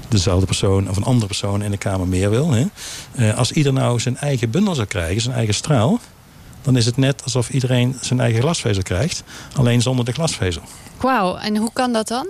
dezelfde 0.08 0.46
persoon 0.46 0.88
of 0.88 0.96
een 0.96 1.04
andere 1.04 1.26
persoon 1.26 1.62
in 1.62 1.70
de 1.70 1.76
kamer 1.76 2.08
meer 2.08 2.30
wil. 2.30 2.50
Hè. 2.50 2.64
Uh, 3.18 3.38
als 3.38 3.52
ieder 3.52 3.72
nou 3.72 4.00
zijn 4.00 4.16
eigen 4.16 4.50
bundel 4.50 4.74
zou 4.74 4.86
krijgen, 4.86 5.22
zijn 5.22 5.34
eigen 5.34 5.54
straal 5.54 6.00
dan 6.66 6.76
is 6.76 6.86
het 6.86 6.96
net 6.96 7.24
alsof 7.24 7.50
iedereen 7.50 7.96
zijn 8.00 8.20
eigen 8.20 8.40
glasvezel 8.40 8.82
krijgt. 8.82 9.22
Alleen 9.56 9.82
zonder 9.82 10.04
de 10.04 10.12
glasvezel. 10.12 10.62
Wauw, 10.96 11.36
en 11.36 11.56
hoe 11.56 11.70
kan 11.72 11.92
dat 11.92 12.08
dan? 12.08 12.26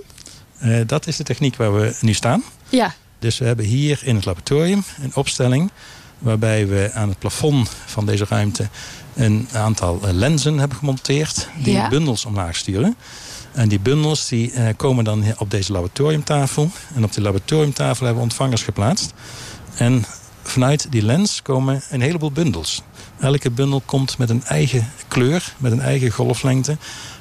Uh, 0.63 0.81
dat 0.87 1.07
is 1.07 1.17
de 1.17 1.25
techniek 1.25 1.57
waar 1.57 1.75
we 1.75 1.97
nu 2.01 2.13
staan. 2.13 2.43
Ja. 2.69 2.95
Dus 3.19 3.39
we 3.39 3.45
hebben 3.45 3.65
hier 3.65 4.01
in 4.05 4.15
het 4.15 4.25
laboratorium 4.25 4.85
een 5.03 5.15
opstelling... 5.15 5.71
waarbij 6.19 6.67
we 6.67 6.91
aan 6.95 7.09
het 7.09 7.19
plafond 7.19 7.71
van 7.87 8.07
deze 8.07 8.27
ruimte... 8.29 8.69
een 9.15 9.49
aantal 9.53 10.01
lenzen 10.13 10.59
hebben 10.59 10.79
gemonteerd... 10.79 11.49
die 11.63 11.73
ja. 11.73 11.89
bundels 11.89 12.25
omlaag 12.25 12.57
sturen. 12.57 12.97
En 13.53 13.69
die 13.69 13.81
bundels 13.81 14.29
die, 14.29 14.53
uh, 14.53 14.69
komen 14.77 15.05
dan 15.05 15.25
op 15.39 15.51
deze 15.51 15.73
laboratoriumtafel. 15.73 16.71
En 16.95 17.05
op 17.05 17.13
die 17.13 17.23
laboratoriumtafel 17.23 18.07
hebben 18.07 18.23
we 18.25 18.29
ontvangers 18.31 18.63
geplaatst. 18.63 19.13
En 19.77 20.05
vanuit 20.49 20.93
die 20.93 21.03
lens 21.03 21.43
komen 21.43 21.83
een 21.91 22.01
heleboel 22.01 22.31
bundels. 22.31 22.83
Elke 23.21 23.51
bundel 23.51 23.83
komt 23.85 24.19
met 24.19 24.31
een 24.31 24.45
eigen 24.45 24.93
kleur, 25.09 25.55
met 25.59 25.73
een 25.73 25.81
eigen 25.81 26.11
golflengte. 26.11 26.77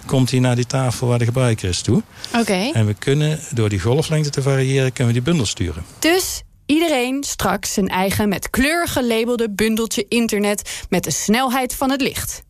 Komt 0.06 0.32
hij 0.32 0.40
naar 0.40 0.56
die 0.56 0.66
tafel 0.66 1.08
waar 1.08 1.20
de 1.20 1.26
gebruiker 1.26 1.70
is 1.70 1.82
toe. 1.82 2.04
Oké. 2.28 2.40
Okay. 2.40 2.72
En 2.72 2.86
we 2.86 2.94
kunnen 2.94 3.40
door 3.54 3.70
die 3.70 3.80
golflengte 3.80 4.30
te 4.30 4.42
variëren, 4.42 4.94
kunnen 4.94 5.14
we 5.14 5.20
die 5.20 5.30
bundel 5.30 5.46
sturen. 5.46 5.86
Dus 6.00 6.42
iedereen 6.66 7.24
straks 7.24 7.74
zijn 7.74 7.88
eigen 7.88 8.30
met 8.30 8.50
kleur 8.50 8.88
gelabelde 8.88 9.50
bundeltje 9.50 10.06
internet 10.08 10.86
met 10.90 11.04
de 11.04 11.12
snelheid 11.12 11.76
van 11.76 11.92
het 11.92 12.02
licht. 12.02 12.44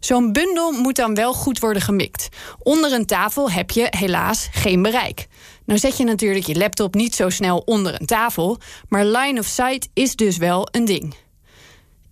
Zo'n 0.00 0.32
bundel 0.32 0.72
moet 0.72 0.96
dan 0.96 1.14
wel 1.14 1.32
goed 1.32 1.58
worden 1.58 1.82
gemikt. 1.82 2.28
Onder 2.58 2.92
een 2.92 3.06
tafel 3.06 3.50
heb 3.50 3.70
je 3.70 3.86
helaas 3.90 4.48
geen 4.52 4.82
bereik. 4.82 5.26
Nou 5.66 5.78
zet 5.78 5.96
je 5.96 6.04
natuurlijk 6.04 6.46
je 6.46 6.56
laptop 6.56 6.94
niet 6.94 7.14
zo 7.14 7.30
snel 7.30 7.58
onder 7.58 8.00
een 8.00 8.06
tafel, 8.06 8.58
maar 8.88 9.04
line 9.04 9.40
of 9.40 9.46
sight 9.46 9.88
is 9.94 10.14
dus 10.14 10.36
wel 10.36 10.68
een 10.70 10.84
ding. 10.84 11.14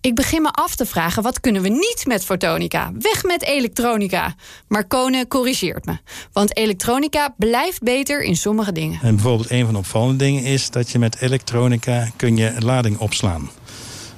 Ik 0.01 0.15
begin 0.15 0.41
me 0.41 0.51
af 0.51 0.75
te 0.75 0.85
vragen, 0.85 1.23
wat 1.23 1.39
kunnen 1.39 1.61
we 1.61 1.69
niet 1.69 2.03
met 2.07 2.25
fotonica? 2.25 2.91
Weg 2.99 3.23
met 3.23 3.43
elektronica. 3.43 4.35
Maar 4.67 4.87
Kone 4.87 5.27
corrigeert 5.27 5.85
me. 5.85 5.97
Want 6.31 6.57
elektronica 6.57 7.33
blijft 7.37 7.81
beter 7.81 8.21
in 8.21 8.35
sommige 8.35 8.71
dingen. 8.71 8.99
En 9.01 9.15
bijvoorbeeld 9.15 9.51
een 9.51 9.63
van 9.65 9.73
de 9.73 9.79
opvallende 9.79 10.23
dingen 10.23 10.43
is... 10.43 10.69
dat 10.69 10.89
je 10.89 10.99
met 10.99 11.21
elektronica 11.21 12.09
kun 12.15 12.37
je 12.37 12.53
lading 12.59 12.97
opslaan. 12.97 13.49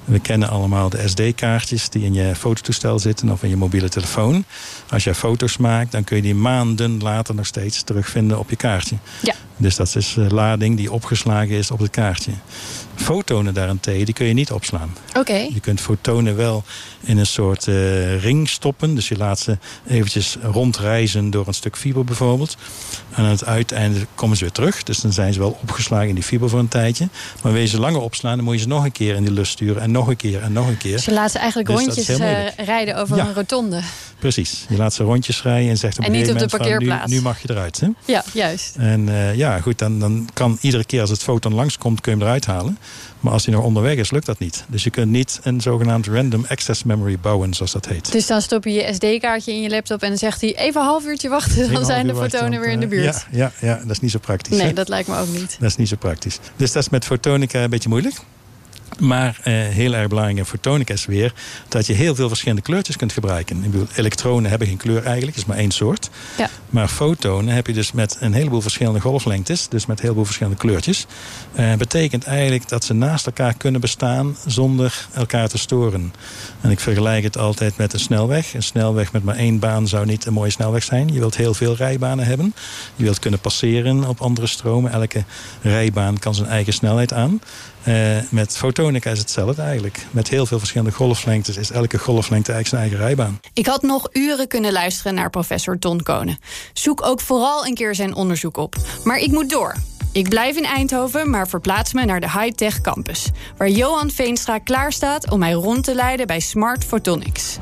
We 0.08 0.18
kennen 0.18 0.48
allemaal 0.48 0.88
de 0.88 1.08
SD-kaartjes 1.08 1.88
die 1.88 2.04
in 2.04 2.14
je 2.14 2.34
fototoestel 2.34 2.98
zitten... 2.98 3.30
of 3.30 3.42
in 3.42 3.48
je 3.48 3.56
mobiele 3.56 3.88
telefoon. 3.88 4.44
Als 4.90 5.04
je 5.04 5.14
foto's 5.14 5.56
maakt, 5.56 5.92
dan 5.92 6.04
kun 6.04 6.16
je 6.16 6.22
die 6.22 6.34
maanden 6.34 7.02
later 7.02 7.34
nog 7.34 7.46
steeds 7.46 7.82
terugvinden 7.82 8.38
op 8.38 8.50
je 8.50 8.56
kaartje. 8.56 8.96
Ja. 9.22 9.34
Dus 9.56 9.76
dat 9.76 9.96
is 9.96 10.16
lading 10.28 10.76
die 10.76 10.92
opgeslagen 10.92 11.56
is 11.56 11.70
op 11.70 11.78
het 11.78 11.90
kaartje. 11.90 12.32
Fotonen 12.98 13.54
daarentegen, 13.54 14.04
die 14.04 14.14
kun 14.14 14.26
je 14.26 14.32
niet 14.32 14.50
opslaan. 14.50 14.96
Oké. 15.16 15.32
Je 15.32 15.60
kunt 15.60 15.80
fotonen 15.80 16.36
wel 16.36 16.64
in 17.00 17.18
een 17.18 17.26
soort 17.26 17.66
uh, 17.66 18.22
ring 18.22 18.48
stoppen. 18.48 18.94
Dus 18.94 19.08
je 19.08 19.16
laat 19.16 19.38
ze 19.38 19.58
eventjes 19.86 20.36
rondreizen 20.42 21.30
door 21.30 21.46
een 21.46 21.54
stuk 21.54 21.76
fiber 21.76 22.04
bijvoorbeeld. 22.04 22.56
En 23.14 23.24
aan 23.24 23.30
het 23.30 23.44
uiteinde 23.44 24.06
komen 24.14 24.36
ze 24.36 24.44
weer 24.44 24.52
terug. 24.52 24.82
Dus 24.82 25.00
dan 25.00 25.12
zijn 25.12 25.32
ze 25.32 25.38
wel 25.38 25.58
opgeslagen 25.62 26.08
in 26.08 26.14
die 26.14 26.24
fiber 26.24 26.48
voor 26.48 26.58
een 26.58 26.68
tijdje. 26.68 27.08
Maar 27.42 27.52
wil 27.52 27.60
je 27.60 27.68
ze 27.68 27.80
langer 27.80 28.00
opslaan, 28.00 28.36
dan 28.36 28.44
moet 28.44 28.54
je 28.54 28.60
ze 28.60 28.68
nog 28.68 28.84
een 28.84 28.92
keer 28.92 29.14
in 29.14 29.22
die 29.22 29.32
lus 29.32 29.50
sturen. 29.50 29.82
En 29.82 29.90
nog 29.90 30.08
een 30.08 30.16
keer 30.16 30.42
en 30.42 30.52
nog 30.52 30.66
een 30.66 30.76
keer. 30.76 30.92
Dus 30.92 31.04
je 31.04 31.12
laat 31.12 31.30
ze 31.30 31.38
eigenlijk 31.38 31.68
dus 31.68 31.84
rondjes 31.84 32.08
uh, 32.08 32.48
rijden 32.56 32.96
over 32.96 33.18
een 33.18 33.34
rotonde. 33.34 33.80
Precies. 34.18 34.66
Je 34.68 34.76
laat 34.76 34.94
ze 34.94 35.02
rondjes 35.02 35.42
rijden 35.42 35.70
en 35.70 35.76
zegt 35.76 35.98
op 35.98 36.04
en 36.04 36.14
een 36.14 36.20
niet 36.20 36.30
op 36.30 36.38
de 36.38 36.46
parkeerplaats. 36.46 37.00
Van, 37.00 37.10
nu, 37.10 37.16
nu, 37.16 37.22
mag 37.22 37.42
je 37.42 37.50
eruit. 37.50 37.80
Hè? 37.80 37.88
Ja, 38.04 38.24
juist. 38.32 38.76
En 38.76 39.08
uh, 39.08 39.34
ja, 39.34 39.60
goed, 39.60 39.78
dan, 39.78 39.98
dan 39.98 40.28
kan 40.32 40.58
iedere 40.60 40.84
keer 40.84 41.00
als 41.00 41.10
het 41.10 41.22
foton 41.22 41.54
langskomt, 41.54 42.00
kun 42.00 42.12
je 42.12 42.18
hem 42.18 42.26
eruit 42.26 42.46
halen. 42.46 42.78
Maar 43.20 43.32
als 43.32 43.44
hij 43.44 43.54
nog 43.54 43.64
onderweg 43.64 43.96
is, 43.96 44.10
lukt 44.10 44.26
dat 44.26 44.38
niet. 44.38 44.64
Dus 44.68 44.84
je 44.84 44.90
kunt 44.90 45.10
niet 45.10 45.40
een 45.42 45.60
zogenaamd 45.60 46.06
random 46.06 46.44
access 46.48 46.84
memory 46.84 47.18
bouwen, 47.18 47.54
zoals 47.54 47.72
dat 47.72 47.86
heet. 47.86 48.12
Dus 48.12 48.26
dan 48.26 48.42
stop 48.42 48.64
je 48.64 48.72
je 48.72 48.92
SD-kaartje 48.94 49.52
in 49.52 49.62
je 49.62 49.70
laptop 49.70 50.02
en 50.02 50.08
dan 50.08 50.18
zegt 50.18 50.40
hij 50.40 50.56
even 50.56 50.80
een 50.80 50.86
half 50.86 51.04
uurtje 51.04 51.28
wachten. 51.28 51.72
Dan 51.72 51.84
zijn 51.84 52.06
de 52.06 52.14
fotonen 52.14 52.60
weer 52.60 52.70
in 52.70 52.80
de 52.80 52.84
eh, 52.84 52.90
buurt. 52.90 53.26
Ja, 53.30 53.52
ja, 53.60 53.68
ja, 53.68 53.74
dat 53.74 53.90
is 53.90 54.00
niet 54.00 54.10
zo 54.10 54.18
praktisch. 54.18 54.56
Nee, 54.56 54.66
hè? 54.66 54.72
dat 54.72 54.88
lijkt 54.88 55.08
me 55.08 55.18
ook 55.18 55.28
niet. 55.28 55.56
Dat 55.60 55.70
is 55.70 55.76
niet 55.76 55.88
zo 55.88 55.96
praktisch. 55.96 56.38
Dus 56.56 56.72
dat 56.72 56.82
is 56.82 56.88
met 56.88 57.04
fotonica 57.04 57.62
een 57.62 57.70
beetje 57.70 57.88
moeilijk. 57.88 58.14
Maar 58.98 59.40
eh, 59.42 59.52
heel 59.54 59.94
erg 59.94 60.08
belangrijk 60.08 60.38
in 60.38 60.44
fotonica 60.44 60.92
is 60.92 61.06
weer 61.06 61.32
dat 61.68 61.86
je 61.86 61.92
heel 61.92 62.14
veel 62.14 62.28
verschillende 62.28 62.62
kleurtjes 62.62 62.96
kunt 62.96 63.12
gebruiken. 63.12 63.64
Ik 63.64 63.70
bedoel, 63.70 63.86
elektronen 63.94 64.50
hebben 64.50 64.68
geen 64.68 64.76
kleur 64.76 65.04
eigenlijk, 65.04 65.36
is 65.36 65.44
maar 65.44 65.56
één 65.56 65.70
soort. 65.70 66.10
Ja. 66.36 66.48
Maar 66.70 66.88
fotonen 66.88 67.54
heb 67.54 67.66
je 67.66 67.72
dus 67.72 67.92
met 67.92 68.16
een 68.20 68.32
heleboel 68.32 68.60
verschillende 68.60 69.00
golflengtes, 69.00 69.68
dus 69.68 69.86
met 69.86 70.00
heel 70.00 70.14
veel 70.14 70.24
verschillende 70.24 70.58
kleurtjes. 70.58 71.06
Eh, 71.54 71.74
betekent 71.74 72.24
eigenlijk 72.24 72.68
dat 72.68 72.84
ze 72.84 72.94
naast 72.94 73.26
elkaar 73.26 73.54
kunnen 73.54 73.80
bestaan 73.80 74.36
zonder 74.46 75.06
elkaar 75.12 75.48
te 75.48 75.58
storen. 75.58 76.12
En 76.60 76.70
ik 76.70 76.80
vergelijk 76.80 77.22
het 77.22 77.38
altijd 77.38 77.76
met 77.76 77.92
een 77.92 78.00
snelweg. 78.00 78.54
Een 78.54 78.62
snelweg 78.62 79.12
met 79.12 79.24
maar 79.24 79.36
één 79.36 79.58
baan 79.58 79.88
zou 79.88 80.06
niet 80.06 80.26
een 80.26 80.32
mooie 80.32 80.50
snelweg 80.50 80.82
zijn. 80.82 81.12
Je 81.12 81.18
wilt 81.18 81.36
heel 81.36 81.54
veel 81.54 81.76
rijbanen 81.76 82.24
hebben. 82.24 82.54
Je 82.96 83.04
wilt 83.04 83.18
kunnen 83.18 83.40
passeren 83.40 84.08
op 84.08 84.20
andere 84.20 84.46
stromen. 84.46 84.92
Elke 84.92 85.24
rijbaan 85.62 86.18
kan 86.18 86.34
zijn 86.34 86.48
eigen 86.48 86.72
snelheid 86.72 87.12
aan. 87.12 87.40
Uh, 87.84 88.16
met 88.30 88.56
fotonica 88.88 89.10
is 89.10 89.18
hetzelfde 89.18 89.62
eigenlijk. 89.62 90.06
Met 90.10 90.28
heel 90.28 90.46
veel 90.46 90.58
verschillende 90.58 90.92
golflengtes 90.92 91.56
is 91.56 91.70
elke 91.70 91.98
golflengte 91.98 92.52
eigenlijk 92.52 92.68
zijn 92.68 92.80
eigen 92.80 92.98
rijbaan. 92.98 93.40
Ik 93.52 93.66
had 93.66 93.82
nog 93.82 94.08
uren 94.12 94.48
kunnen 94.48 94.72
luisteren 94.72 95.14
naar 95.14 95.30
professor 95.30 95.78
Ton 95.78 96.02
Konen. 96.02 96.38
Zoek 96.72 97.06
ook 97.06 97.20
vooral 97.20 97.66
een 97.66 97.74
keer 97.74 97.94
zijn 97.94 98.14
onderzoek 98.14 98.56
op. 98.56 98.76
Maar 99.04 99.18
ik 99.18 99.30
moet 99.30 99.50
door. 99.50 99.74
Ik 100.12 100.28
blijf 100.28 100.56
in 100.56 100.64
Eindhoven, 100.64 101.30
maar 101.30 101.48
verplaats 101.48 101.92
me 101.92 102.04
naar 102.04 102.20
de 102.20 102.30
High-Tech 102.30 102.80
Campus... 102.80 103.30
waar 103.56 103.68
Johan 103.68 104.10
Veenstra 104.10 104.58
klaar 104.58 104.92
staat 104.92 105.30
om 105.30 105.38
mij 105.38 105.52
rond 105.52 105.84
te 105.84 105.94
leiden 105.94 106.26
bij 106.26 106.40
Smart 106.40 106.84
Photonics. 106.84 107.58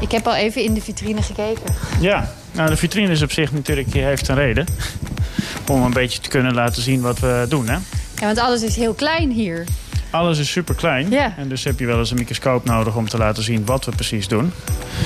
ik 0.00 0.10
heb 0.10 0.26
al 0.26 0.34
even 0.34 0.62
in 0.62 0.74
de 0.74 0.80
vitrine 0.80 1.22
gekeken. 1.22 1.74
Ja, 2.00 2.34
nou 2.52 2.68
de 2.68 2.76
vitrine 2.76 3.10
is 3.10 3.22
op 3.22 3.32
zich 3.32 3.52
natuurlijk 3.52 3.94
heeft 3.94 4.28
een 4.28 4.34
reden. 4.34 4.66
Om 5.68 5.82
een 5.82 5.92
beetje 5.92 6.20
te 6.20 6.28
kunnen 6.28 6.54
laten 6.54 6.82
zien 6.82 7.00
wat 7.00 7.18
we 7.18 7.46
doen, 7.48 7.68
hè? 7.68 7.76
Ja, 8.16 8.26
want 8.26 8.38
alles 8.38 8.62
is 8.62 8.76
heel 8.76 8.94
klein 8.94 9.30
hier. 9.30 9.64
Alles 10.10 10.38
is 10.38 10.50
super 10.50 10.74
klein. 10.74 11.10
Ja. 11.10 11.34
En 11.36 11.48
dus 11.48 11.64
heb 11.64 11.78
je 11.78 11.86
wel 11.86 11.98
eens 11.98 12.10
een 12.10 12.16
microscoop 12.16 12.64
nodig 12.64 12.96
om 12.96 13.08
te 13.08 13.18
laten 13.18 13.42
zien 13.42 13.64
wat 13.64 13.84
we 13.84 13.90
precies 13.90 14.28
doen. 14.28 14.52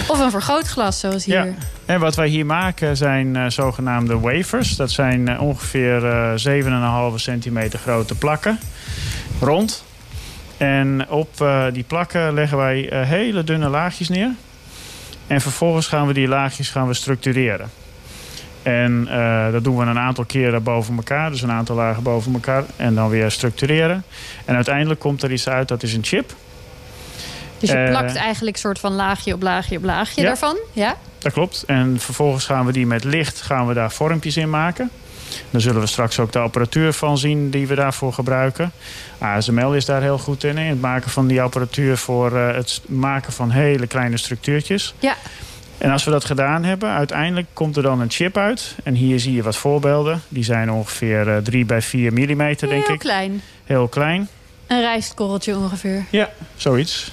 Of 0.08 0.20
een 0.20 0.30
vergrootglas 0.30 1.00
zoals 1.00 1.24
hier. 1.24 1.44
Ja. 1.44 1.54
En 1.84 2.00
wat 2.00 2.14
wij 2.14 2.28
hier 2.28 2.46
maken 2.46 2.96
zijn 2.96 3.34
uh, 3.34 3.44
zogenaamde 3.48 4.18
wafers. 4.18 4.76
Dat 4.76 4.90
zijn 4.90 5.28
uh, 5.28 5.42
ongeveer 5.42 6.04
uh, 6.46 7.10
7,5 7.10 7.14
centimeter 7.14 7.78
grote 7.78 8.14
plakken. 8.14 8.58
Rond. 9.40 9.84
En 10.56 11.08
op 11.08 11.46
die 11.72 11.82
plakken 11.82 12.34
leggen 12.34 12.58
wij 12.58 12.88
hele 12.90 13.44
dunne 13.44 13.68
laagjes 13.68 14.08
neer. 14.08 14.30
En 15.26 15.40
vervolgens 15.40 15.86
gaan 15.86 16.06
we 16.06 16.12
die 16.12 16.28
laagjes 16.28 16.68
gaan 16.68 16.86
we 16.86 16.94
structureren. 16.94 17.70
En 18.64 19.08
uh, 19.10 19.52
dat 19.52 19.64
doen 19.64 19.76
we 19.76 19.84
een 19.84 19.98
aantal 19.98 20.24
keren 20.24 20.62
boven 20.62 20.96
elkaar. 20.96 21.30
Dus 21.30 21.42
een 21.42 21.50
aantal 21.50 21.76
lagen 21.76 22.02
boven 22.02 22.34
elkaar. 22.34 22.64
En 22.76 22.94
dan 22.94 23.08
weer 23.08 23.30
structureren. 23.30 24.04
En 24.44 24.54
uiteindelijk 24.54 25.00
komt 25.00 25.22
er 25.22 25.32
iets 25.32 25.48
uit, 25.48 25.68
dat 25.68 25.82
is 25.82 25.94
een 25.94 26.04
chip. 26.04 26.34
Dus 27.58 27.70
je 27.70 27.76
uh, 27.76 27.88
plakt 27.88 28.16
eigenlijk 28.16 28.56
een 28.56 28.62
soort 28.62 28.78
van 28.78 28.92
laagje 28.92 29.34
op 29.34 29.42
laagje 29.42 29.76
op 29.76 29.84
laagje 29.84 30.20
ja, 30.20 30.26
daarvan? 30.26 30.56
Ja, 30.72 30.96
dat 31.18 31.32
klopt. 31.32 31.64
En 31.66 32.00
vervolgens 32.00 32.44
gaan 32.44 32.66
we 32.66 32.72
die 32.72 32.86
met 32.86 33.04
licht 33.04 33.42
gaan 33.42 33.66
we 33.66 33.74
daar 33.74 33.90
vormpjes 33.90 34.36
in 34.36 34.50
maken. 34.50 34.90
Daar 35.50 35.60
zullen 35.60 35.80
we 35.80 35.86
straks 35.86 36.18
ook 36.18 36.32
de 36.32 36.38
apparatuur 36.38 36.92
van 36.92 37.18
zien 37.18 37.50
die 37.50 37.66
we 37.66 37.74
daarvoor 37.74 38.12
gebruiken. 38.12 38.72
ASML 39.18 39.74
is 39.74 39.84
daar 39.84 40.02
heel 40.02 40.18
goed 40.18 40.44
in. 40.44 40.58
in 40.58 40.66
het 40.66 40.80
maken 40.80 41.10
van 41.10 41.26
die 41.26 41.42
apparatuur 41.42 41.96
voor 41.96 42.32
uh, 42.32 42.54
het 42.54 42.80
maken 42.86 43.32
van 43.32 43.50
hele 43.50 43.86
kleine 43.86 44.16
structuurtjes. 44.16 44.94
Ja. 44.98 45.16
En 45.84 45.90
als 45.90 46.04
we 46.04 46.10
dat 46.10 46.24
gedaan 46.24 46.64
hebben, 46.64 46.88
uiteindelijk 46.88 47.46
komt 47.52 47.76
er 47.76 47.82
dan 47.82 48.00
een 48.00 48.10
chip 48.10 48.36
uit. 48.36 48.74
En 48.84 48.94
hier 48.94 49.20
zie 49.20 49.34
je 49.34 49.42
wat 49.42 49.56
voorbeelden. 49.56 50.22
Die 50.28 50.44
zijn 50.44 50.70
ongeveer 50.70 51.28
uh, 51.28 51.36
3 51.36 51.64
bij 51.64 51.82
4 51.82 52.12
millimeter, 52.12 52.68
denk 52.68 52.86
heel 52.86 52.94
ik. 52.94 53.02
Heel 53.02 53.10
klein. 53.10 53.42
Heel 53.64 53.88
klein. 53.88 54.28
Een 54.66 54.80
rijstkorreltje 54.80 55.56
ongeveer. 55.56 56.04
Ja, 56.10 56.30
zoiets. 56.56 57.12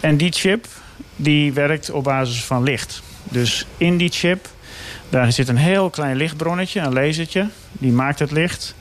En 0.00 0.16
die 0.16 0.32
chip, 0.32 0.66
die 1.16 1.52
werkt 1.52 1.90
op 1.90 2.04
basis 2.04 2.44
van 2.44 2.62
licht. 2.62 3.02
Dus 3.24 3.66
in 3.76 3.96
die 3.96 4.10
chip, 4.10 4.48
daar 5.08 5.32
zit 5.32 5.48
een 5.48 5.56
heel 5.56 5.90
klein 5.90 6.16
lichtbronnetje, 6.16 6.80
een 6.80 6.92
lasertje. 6.92 7.48
Die 7.72 7.92
maakt 7.92 8.18
het 8.18 8.30
licht. 8.30 8.74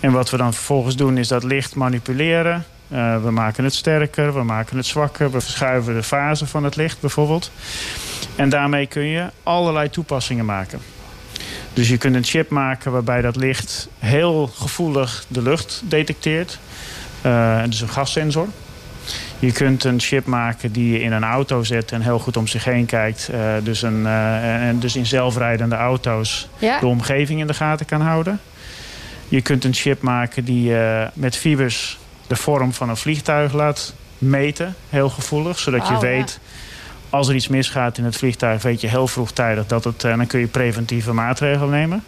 En 0.00 0.12
wat 0.12 0.30
we 0.30 0.36
dan 0.36 0.54
vervolgens 0.54 0.96
doen, 0.96 1.18
is 1.18 1.28
dat 1.28 1.44
licht 1.44 1.74
manipuleren. 1.74 2.64
Uh, 2.88 3.22
we 3.22 3.30
maken 3.30 3.64
het 3.64 3.74
sterker, 3.74 4.34
we 4.34 4.42
maken 4.42 4.76
het 4.76 4.86
zwakker. 4.86 5.30
We 5.30 5.40
verschuiven 5.40 5.94
de 5.94 6.02
fase 6.02 6.46
van 6.46 6.64
het 6.64 6.76
licht 6.76 7.00
bijvoorbeeld. 7.00 7.50
En 8.36 8.48
daarmee 8.48 8.86
kun 8.86 9.04
je 9.04 9.26
allerlei 9.42 9.90
toepassingen 9.90 10.44
maken. 10.44 10.80
Dus 11.72 11.88
je 11.88 11.98
kunt 11.98 12.14
een 12.14 12.24
chip 12.24 12.50
maken 12.50 12.92
waarbij 12.92 13.20
dat 13.20 13.36
licht 13.36 13.88
heel 13.98 14.46
gevoelig 14.46 15.24
de 15.28 15.42
lucht 15.42 15.82
detecteert. 15.84 16.58
Uh, 17.26 17.62
dus 17.64 17.80
een 17.80 17.88
gassensor. 17.88 18.48
Je 19.38 19.52
kunt 19.52 19.84
een 19.84 20.00
chip 20.00 20.26
maken 20.26 20.72
die 20.72 20.92
je 20.92 21.00
in 21.00 21.12
een 21.12 21.24
auto 21.24 21.62
zet 21.62 21.92
en 21.92 22.00
heel 22.00 22.18
goed 22.18 22.36
om 22.36 22.46
zich 22.46 22.64
heen 22.64 22.86
kijkt. 22.86 23.30
Uh, 23.32 23.38
dus, 23.62 23.82
een, 23.82 24.00
uh, 24.00 24.68
en 24.68 24.78
dus 24.78 24.96
in 24.96 25.06
zelfrijdende 25.06 25.76
auto's 25.76 26.48
ja? 26.58 26.80
de 26.80 26.86
omgeving 26.86 27.40
in 27.40 27.46
de 27.46 27.54
gaten 27.54 27.86
kan 27.86 28.00
houden. 28.00 28.40
Je 29.28 29.40
kunt 29.40 29.64
een 29.64 29.74
chip 29.74 30.02
maken 30.02 30.44
die 30.44 30.70
uh, 30.70 31.02
met 31.14 31.36
fibers 31.36 31.98
de 32.26 32.36
vorm 32.36 32.72
van 32.72 32.88
een 32.88 32.96
vliegtuig 32.96 33.52
laat 33.52 33.94
meten. 34.18 34.74
Heel 34.88 35.08
gevoelig, 35.08 35.58
zodat 35.58 35.88
je 35.88 35.98
weet... 35.98 36.40
Ja. 36.42 36.54
Als 37.10 37.28
er 37.28 37.34
iets 37.34 37.48
misgaat 37.48 37.98
in 37.98 38.04
het 38.04 38.16
vliegtuig, 38.16 38.62
weet 38.62 38.80
je 38.80 38.88
heel 38.88 39.08
vroegtijdig 39.08 39.66
dat 39.66 39.84
het. 39.84 40.04
En 40.04 40.16
dan 40.16 40.26
kun 40.26 40.40
je 40.40 40.46
preventieve 40.46 41.12
maatregelen 41.12 41.70
nemen. 41.70 42.04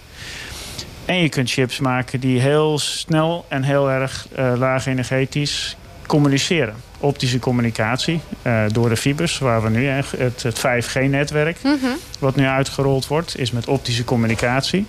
En 1.04 1.16
je 1.22 1.28
kunt 1.28 1.50
chips 1.50 1.78
maken 1.78 2.20
die 2.20 2.40
heel 2.40 2.78
snel 2.78 3.44
en 3.48 3.62
heel 3.62 3.90
erg 3.90 4.26
uh, 4.38 4.52
laag 4.56 4.86
energetisch 4.86 5.76
communiceren. 6.06 6.74
Optische 7.00 7.38
communicatie 7.38 8.20
uh, 8.42 8.62
door 8.72 8.88
de 8.88 8.96
fibers, 8.96 9.38
waar 9.38 9.62
we 9.62 9.70
nu 9.70 9.86
het, 9.86 10.42
het 10.42 10.58
5G-netwerk, 10.58 11.56
mm 11.62 11.78
-hmm. 11.80 11.96
wat 12.18 12.36
nu 12.36 12.46
uitgerold 12.46 13.06
wordt, 13.06 13.38
is 13.38 13.50
met 13.50 13.68
optische 13.68 14.04
communicatie. 14.04 14.86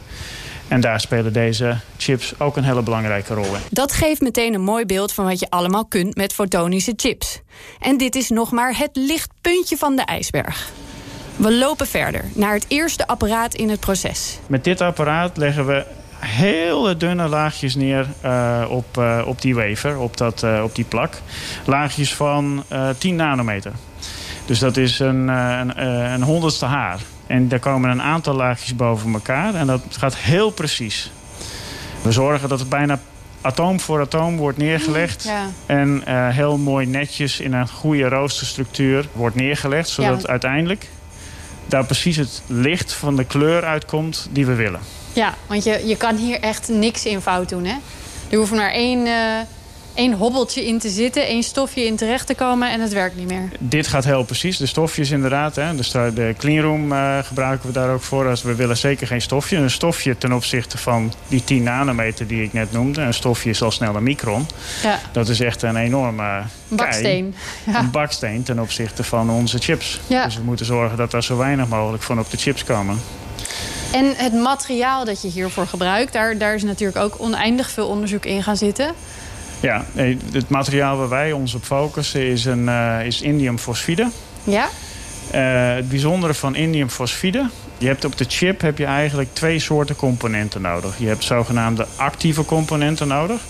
En 0.69 0.81
daar 0.81 0.99
spelen 0.99 1.33
deze 1.33 1.77
chips 1.97 2.39
ook 2.39 2.57
een 2.57 2.63
hele 2.63 2.81
belangrijke 2.81 3.33
rol 3.33 3.45
in. 3.45 3.61
Dat 3.69 3.91
geeft 3.91 4.21
meteen 4.21 4.53
een 4.53 4.61
mooi 4.61 4.85
beeld 4.85 5.13
van 5.13 5.25
wat 5.25 5.39
je 5.39 5.49
allemaal 5.49 5.85
kunt 5.85 6.15
met 6.15 6.33
fotonische 6.33 6.93
chips. 6.95 7.41
En 7.79 7.97
dit 7.97 8.15
is 8.15 8.29
nog 8.29 8.51
maar 8.51 8.77
het 8.77 8.89
lichtpuntje 8.93 9.77
van 9.77 9.95
de 9.95 10.01
ijsberg. 10.01 10.69
We 11.35 11.53
lopen 11.53 11.87
verder 11.87 12.25
naar 12.33 12.53
het 12.53 12.65
eerste 12.67 13.07
apparaat 13.07 13.53
in 13.53 13.69
het 13.69 13.79
proces. 13.79 14.39
Met 14.47 14.63
dit 14.63 14.81
apparaat 14.81 15.37
leggen 15.37 15.65
we 15.65 15.85
hele 16.19 16.97
dunne 16.97 17.27
laagjes 17.27 17.75
neer 17.75 18.07
uh, 18.25 18.65
op, 18.69 18.97
uh, 18.97 19.21
op 19.25 19.41
die 19.41 19.55
wafer, 19.55 19.97
op, 19.97 20.17
dat, 20.17 20.43
uh, 20.43 20.61
op 20.63 20.75
die 20.75 20.85
plak. 20.85 21.13
Laagjes 21.65 22.15
van 22.15 22.63
10 22.97 23.15
nanometer. 23.15 23.71
Dus 24.45 24.59
dat 24.59 24.77
is 24.77 24.99
een, 24.99 25.27
een, 25.27 25.83
een 25.83 26.21
honderdste 26.21 26.65
haar. 26.65 26.99
En 27.29 27.47
daar 27.47 27.59
komen 27.59 27.89
een 27.89 28.01
aantal 28.01 28.33
laagjes 28.35 28.75
boven 28.75 29.13
elkaar. 29.13 29.55
En 29.55 29.67
dat 29.67 29.81
gaat 29.91 30.15
heel 30.15 30.49
precies. 30.49 31.11
We 32.01 32.11
zorgen 32.11 32.49
dat 32.49 32.59
het 32.59 32.69
bijna 32.69 32.99
atoom 33.41 33.79
voor 33.79 34.01
atoom 34.01 34.37
wordt 34.37 34.57
neergelegd. 34.57 35.23
Ja. 35.23 35.45
En 35.65 36.03
uh, 36.07 36.27
heel 36.29 36.57
mooi 36.57 36.85
netjes 36.85 37.39
in 37.39 37.53
een 37.53 37.67
goede 37.67 38.09
roosterstructuur 38.09 39.07
wordt 39.13 39.35
neergelegd. 39.35 39.89
Zodat 39.89 40.21
Ja. 40.21 40.27
uiteindelijk 40.27 40.87
daar 41.65 41.85
precies 41.85 42.15
het 42.15 42.41
licht 42.47 42.93
van 42.93 43.15
de 43.15 43.23
kleur 43.23 43.63
uitkomt 43.63 44.27
die 44.31 44.45
we 44.45 44.53
willen. 44.53 44.79
Ja, 45.13 45.33
want 45.47 45.63
je, 45.63 45.81
je 45.87 45.97
kan 45.97 46.15
hier 46.15 46.39
echt 46.39 46.67
niks 46.67 47.05
in 47.05 47.21
fout 47.21 47.49
doen, 47.49 47.65
hè? 47.65 47.75
Er 48.29 48.37
hoeft 48.37 48.51
maar 48.51 48.71
één, 48.71 49.05
eh, 49.07 49.13
één 49.93 50.13
hobbeltje 50.13 50.65
in 50.65 50.79
te 50.79 50.89
zitten, 50.89 51.25
één 51.25 51.43
stofje 51.43 51.85
in 51.85 51.95
terecht 51.95 52.27
te 52.27 52.35
komen 52.35 52.71
en 52.71 52.81
het 52.81 52.93
werkt 52.93 53.15
niet 53.15 53.27
meer. 53.27 53.49
Dit 53.59 53.87
gaat 53.87 54.05
heel 54.05 54.23
precies. 54.23 54.57
De 54.57 54.65
stofjes 54.65 55.11
inderdaad. 55.11 55.55
Hè. 55.55 55.75
Dus 55.75 55.91
de 55.91 56.35
cleanroom 56.37 56.91
uh, 56.91 57.17
gebruiken 57.23 57.67
we 57.67 57.73
daar 57.73 57.93
ook 57.93 58.01
voor. 58.01 58.27
Als 58.27 58.41
we 58.41 58.55
willen 58.55 58.77
zeker 58.77 59.07
geen 59.07 59.21
stofje. 59.21 59.57
Een 59.57 59.71
stofje 59.71 60.17
ten 60.17 60.31
opzichte 60.31 60.77
van 60.77 61.13
die 61.27 61.43
10 61.43 61.63
nanometer 61.63 62.27
die 62.27 62.43
ik 62.43 62.53
net 62.53 62.71
noemde. 62.71 63.01
Een 63.01 63.13
stofje 63.13 63.49
is 63.49 63.61
al 63.61 63.71
snel 63.71 63.95
een 63.95 64.03
micron. 64.03 64.47
Ja. 64.83 64.99
Dat 65.11 65.29
is 65.29 65.39
echt 65.39 65.61
een 65.61 65.75
enorme 65.75 66.41
baksteen. 66.67 67.35
Ja. 67.65 67.79
Een 67.79 67.91
baksteen 67.91 68.43
ten 68.43 68.59
opzichte 68.59 69.03
van 69.03 69.29
onze 69.29 69.57
chips. 69.57 69.99
Ja. 70.07 70.25
Dus 70.25 70.35
we 70.35 70.43
moeten 70.43 70.65
zorgen 70.65 70.97
dat 70.97 71.13
er 71.13 71.23
zo 71.23 71.37
weinig 71.37 71.67
mogelijk 71.67 72.03
van 72.03 72.19
op 72.19 72.31
de 72.31 72.37
chips 72.37 72.63
komen. 72.63 72.99
En 73.91 74.13
het 74.15 74.33
materiaal 74.33 75.05
dat 75.05 75.21
je 75.21 75.27
hiervoor 75.27 75.67
gebruikt, 75.67 76.13
daar, 76.13 76.37
daar 76.37 76.55
is 76.55 76.63
natuurlijk 76.63 76.99
ook 76.99 77.15
oneindig 77.17 77.69
veel 77.69 77.87
onderzoek 77.87 78.25
in 78.25 78.43
gaan 78.43 78.57
zitten. 78.57 78.93
Ja, 79.59 79.85
het 80.31 80.49
materiaal 80.49 80.97
waar 80.97 81.09
wij 81.09 81.31
ons 81.31 81.53
op 81.53 81.63
focussen 81.63 82.21
is, 82.21 82.45
een, 82.45 82.63
uh, 82.63 83.05
is 83.05 83.21
indiumfosfide. 83.21 84.09
Ja. 84.43 84.69
Uh, 85.35 85.75
het 85.75 85.89
bijzondere 85.89 86.33
van 86.33 86.55
indiumfosfide... 86.55 87.49
je 87.77 87.87
hebt 87.87 88.05
op 88.05 88.17
de 88.17 88.25
chip 88.27 88.61
heb 88.61 88.77
je 88.77 88.85
eigenlijk 88.85 89.29
twee 89.33 89.59
soorten 89.59 89.95
componenten 89.95 90.61
nodig. 90.61 90.97
Je 90.97 91.07
hebt 91.07 91.23
zogenaamde 91.23 91.85
actieve 91.95 92.45
componenten 92.45 93.07
nodig. 93.07 93.41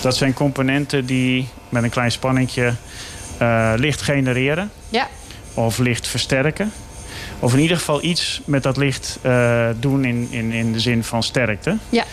Dat 0.00 0.16
zijn 0.16 0.34
componenten 0.34 1.06
die 1.06 1.48
met 1.68 1.82
een 1.82 1.90
klein 1.90 2.12
spanningje 2.12 2.74
uh, 3.42 3.72
licht 3.76 4.02
genereren. 4.02 4.70
Ja. 4.88 5.08
Of 5.54 5.78
licht 5.78 6.06
versterken. 6.06 6.72
Of 7.38 7.52
in 7.52 7.58
ieder 7.58 7.76
geval 7.76 8.04
iets 8.04 8.40
met 8.44 8.62
dat 8.62 8.76
licht 8.76 9.18
doen 9.80 10.04
in, 10.04 10.28
in, 10.30 10.52
in 10.52 10.72
de 10.72 10.80
zin 10.80 11.04
van 11.04 11.22
sterkte. 11.22 11.76
Ja. 11.88 12.04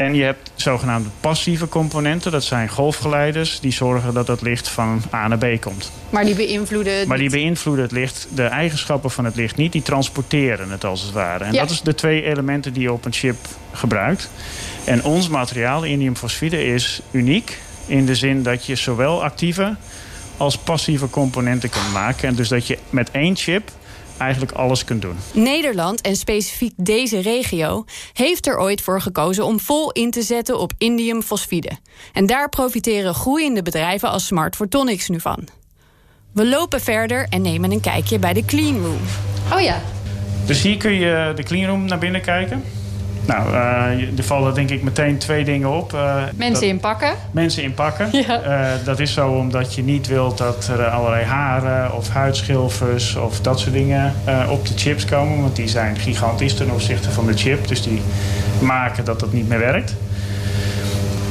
En 0.00 0.14
je 0.14 0.22
hebt 0.22 0.50
zogenaamde 0.54 1.08
passieve 1.20 1.68
componenten. 1.68 2.32
Dat 2.32 2.44
zijn 2.44 2.68
golfgeleiders 2.68 3.60
die 3.60 3.72
zorgen 3.72 4.14
dat 4.14 4.26
het 4.26 4.42
licht 4.42 4.68
van 4.68 5.02
A 5.14 5.28
naar 5.28 5.38
B 5.38 5.60
komt. 5.60 5.92
Maar 6.10 6.24
die 6.24 6.34
beïnvloeden 6.34 6.98
het 6.98 7.08
Maar 7.08 7.18
die 7.18 7.30
beïnvloeden 7.30 7.84
het 7.84 7.92
licht, 7.92 8.28
de 8.34 8.42
eigenschappen 8.42 9.10
van 9.10 9.24
het 9.24 9.36
licht 9.36 9.56
niet. 9.56 9.72
Die 9.72 9.82
transporteren 9.82 10.70
het 10.70 10.84
als 10.84 11.02
het 11.02 11.12
ware. 11.12 11.44
En 11.44 11.52
dat 11.52 11.70
is 11.70 11.82
de 11.82 11.94
twee 11.94 12.22
elementen 12.22 12.72
die 12.72 12.82
je 12.82 12.92
op 12.92 13.04
een 13.04 13.12
chip 13.12 13.36
gebruikt. 13.72 14.30
En 14.84 15.04
ons 15.04 15.28
materiaal, 15.28 15.82
indiumfosfide, 15.82 16.64
is 16.64 17.00
uniek. 17.10 17.58
In 17.86 18.06
de 18.06 18.14
zin 18.14 18.42
dat 18.42 18.66
je 18.66 18.74
zowel 18.74 19.22
actieve 19.22 19.76
als 20.36 20.58
passieve 20.58 21.10
componenten 21.10 21.70
kunt 21.70 21.92
maken. 21.92 22.28
En 22.28 22.34
dus 22.34 22.48
dat 22.48 22.66
je 22.66 22.78
met 22.90 23.10
één 23.10 23.36
chip 23.36 23.70
eigenlijk 24.20 24.52
alles 24.52 24.84
kunt 24.84 25.02
doen. 25.02 25.16
Nederland, 25.32 26.00
en 26.00 26.16
specifiek 26.16 26.72
deze 26.76 27.20
regio, 27.20 27.84
heeft 28.12 28.46
er 28.46 28.58
ooit 28.58 28.80
voor 28.80 29.00
gekozen 29.00 29.44
om 29.44 29.60
vol 29.60 29.90
in 29.92 30.10
te 30.10 30.22
zetten 30.22 30.58
op 30.58 30.72
indiumfosfide. 30.78 31.70
En 32.12 32.26
daar 32.26 32.48
profiteren 32.48 33.14
groeiende 33.14 33.62
bedrijven 33.62 34.10
als 34.10 34.26
Smart 34.26 34.56
Photonics 34.56 35.08
nu 35.08 35.20
van. 35.20 35.48
We 36.32 36.46
lopen 36.46 36.80
verder 36.80 37.26
en 37.28 37.42
nemen 37.42 37.72
een 37.72 37.80
kijkje 37.80 38.18
bij 38.18 38.32
de 38.32 38.44
cleanroom. 38.44 39.00
Oh 39.52 39.60
ja. 39.60 39.82
Dus 40.46 40.62
hier 40.62 40.76
kun 40.76 40.92
je 40.92 41.32
de 41.36 41.42
cleanroom 41.42 41.84
naar 41.84 41.98
binnen 41.98 42.20
kijken. 42.20 42.62
Nou, 43.30 43.52
uh, 43.52 44.18
er 44.18 44.24
vallen 44.24 44.54
denk 44.54 44.70
ik 44.70 44.82
meteen 44.82 45.18
twee 45.18 45.44
dingen 45.44 45.70
op. 45.70 45.92
Uh, 45.92 46.22
mensen 46.34 46.66
inpakken. 46.66 47.14
Mensen 47.30 47.62
inpakken. 47.62 48.08
Ja. 48.26 48.42
Uh, 48.46 48.84
dat 48.84 49.00
is 49.00 49.12
zo 49.12 49.28
omdat 49.28 49.74
je 49.74 49.82
niet 49.82 50.06
wilt 50.06 50.38
dat 50.38 50.68
er 50.68 50.88
allerlei 50.88 51.24
haren 51.24 51.96
of 51.96 52.08
huidschilfers 52.08 53.16
of 53.16 53.40
dat 53.40 53.60
soort 53.60 53.72
dingen 53.72 54.14
op 54.48 54.66
de 54.66 54.72
chips 54.76 55.04
komen. 55.04 55.40
Want 55.40 55.56
die 55.56 55.68
zijn 55.68 55.96
gigantisch 55.96 56.54
ten 56.54 56.70
opzichte 56.70 57.10
van 57.10 57.26
de 57.26 57.36
chip. 57.36 57.68
Dus 57.68 57.82
die 57.82 58.00
maken 58.60 59.04
dat 59.04 59.20
het 59.20 59.32
niet 59.32 59.48
meer 59.48 59.58
werkt. 59.58 59.94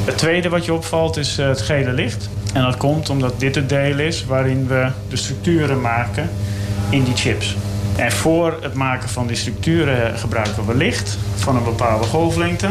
Het 0.06 0.18
tweede 0.18 0.50
wat 0.50 0.66
je 0.66 0.74
opvalt 0.74 1.18
is 1.18 1.38
het 1.38 1.62
gele 1.62 1.92
licht. 1.92 2.30
En 2.54 2.62
dat 2.62 2.78
komt 2.78 3.10
omdat 3.10 3.40
dit 3.40 3.56
het 3.56 3.70
deel 3.70 4.00
is 4.00 4.26
waarin 4.26 4.68
we 4.68 4.88
de 5.10 5.16
structuren 5.16 5.82
maken 5.82 6.30
in 6.90 7.04
die 7.04 7.16
chips. 7.16 7.56
En 8.00 8.12
voor 8.12 8.58
het 8.62 8.74
maken 8.74 9.10
van 9.10 9.28
die 9.28 9.36
structuren 9.36 10.18
gebruiken 10.18 10.66
we 10.66 10.76
licht 10.76 11.18
van 11.36 11.56
een 11.56 11.64
bepaalde 11.64 12.06
golflengte. 12.06 12.68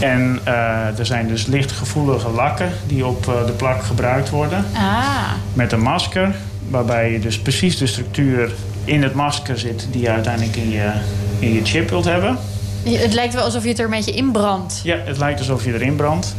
En 0.00 0.40
uh, 0.48 0.98
er 0.98 1.06
zijn 1.06 1.28
dus 1.28 1.46
lichtgevoelige 1.46 2.28
lakken 2.28 2.72
die 2.86 3.06
op 3.06 3.26
uh, 3.26 3.46
de 3.46 3.52
plak 3.52 3.82
gebruikt 3.82 4.30
worden. 4.30 4.64
Ah. 4.74 5.32
Met 5.52 5.72
een 5.72 5.80
masker, 5.80 6.34
waarbij 6.68 7.12
je 7.12 7.18
dus 7.18 7.38
precies 7.38 7.78
de 7.78 7.86
structuur 7.86 8.52
in 8.84 9.02
het 9.02 9.14
masker 9.14 9.58
zit 9.58 9.88
die 9.90 10.00
je 10.00 10.10
uiteindelijk 10.10 10.56
in 10.56 10.70
je, 10.70 10.90
in 11.38 11.52
je 11.52 11.64
chip 11.64 11.90
wilt 11.90 12.04
hebben. 12.04 12.38
Het 12.82 13.14
lijkt 13.14 13.34
wel 13.34 13.44
alsof 13.44 13.62
je 13.62 13.68
het 13.68 13.78
er 13.78 13.84
een 13.84 13.90
beetje 13.90 14.12
in 14.12 14.30
brandt. 14.30 14.80
Ja, 14.82 14.96
het 15.04 15.18
lijkt 15.18 15.38
alsof 15.38 15.64
je 15.64 15.74
erin 15.74 15.96
brandt. 15.96 16.34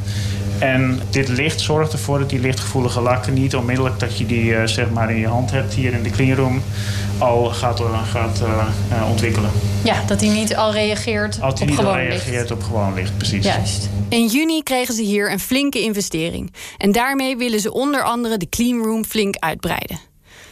En 0.59 0.99
dit 1.09 1.27
licht 1.27 1.61
zorgt 1.61 1.93
ervoor 1.93 2.19
dat 2.19 2.29
die 2.29 2.39
lichtgevoelige 2.39 3.01
lakken 3.01 3.33
niet 3.33 3.55
onmiddellijk 3.55 3.99
dat 3.99 4.17
je 4.17 4.25
die 4.25 4.43
uh, 4.43 4.65
zeg 4.65 4.89
maar 4.89 5.11
in 5.11 5.19
je 5.19 5.27
hand 5.27 5.51
hebt 5.51 5.73
hier 5.73 5.93
in 5.93 6.03
de 6.03 6.09
cleanroom 6.09 6.61
al 7.17 7.45
gaat, 7.45 7.81
gaat 8.11 8.41
uh, 8.41 9.09
ontwikkelen. 9.09 9.51
Ja, 9.83 10.03
dat 10.07 10.21
hij 10.21 10.29
niet 10.29 10.55
al 10.55 10.71
reageert 10.71 11.41
Als 11.41 11.59
hij 11.59 11.69
niet 11.69 11.79
al 11.79 11.95
reageert 11.95 12.51
op 12.51 12.63
gewoon 12.63 12.93
licht, 12.93 13.17
precies. 13.17 13.45
Juist. 13.45 13.89
In 14.09 14.27
juni 14.27 14.63
kregen 14.63 14.93
ze 14.93 15.01
hier 15.01 15.31
een 15.31 15.39
flinke 15.39 15.81
investering. 15.81 16.53
En 16.77 16.91
daarmee 16.91 17.37
willen 17.37 17.59
ze 17.59 17.73
onder 17.73 18.03
andere 18.03 18.37
de 18.37 18.49
cleanroom 18.49 19.05
flink 19.05 19.35
uitbreiden. 19.35 19.99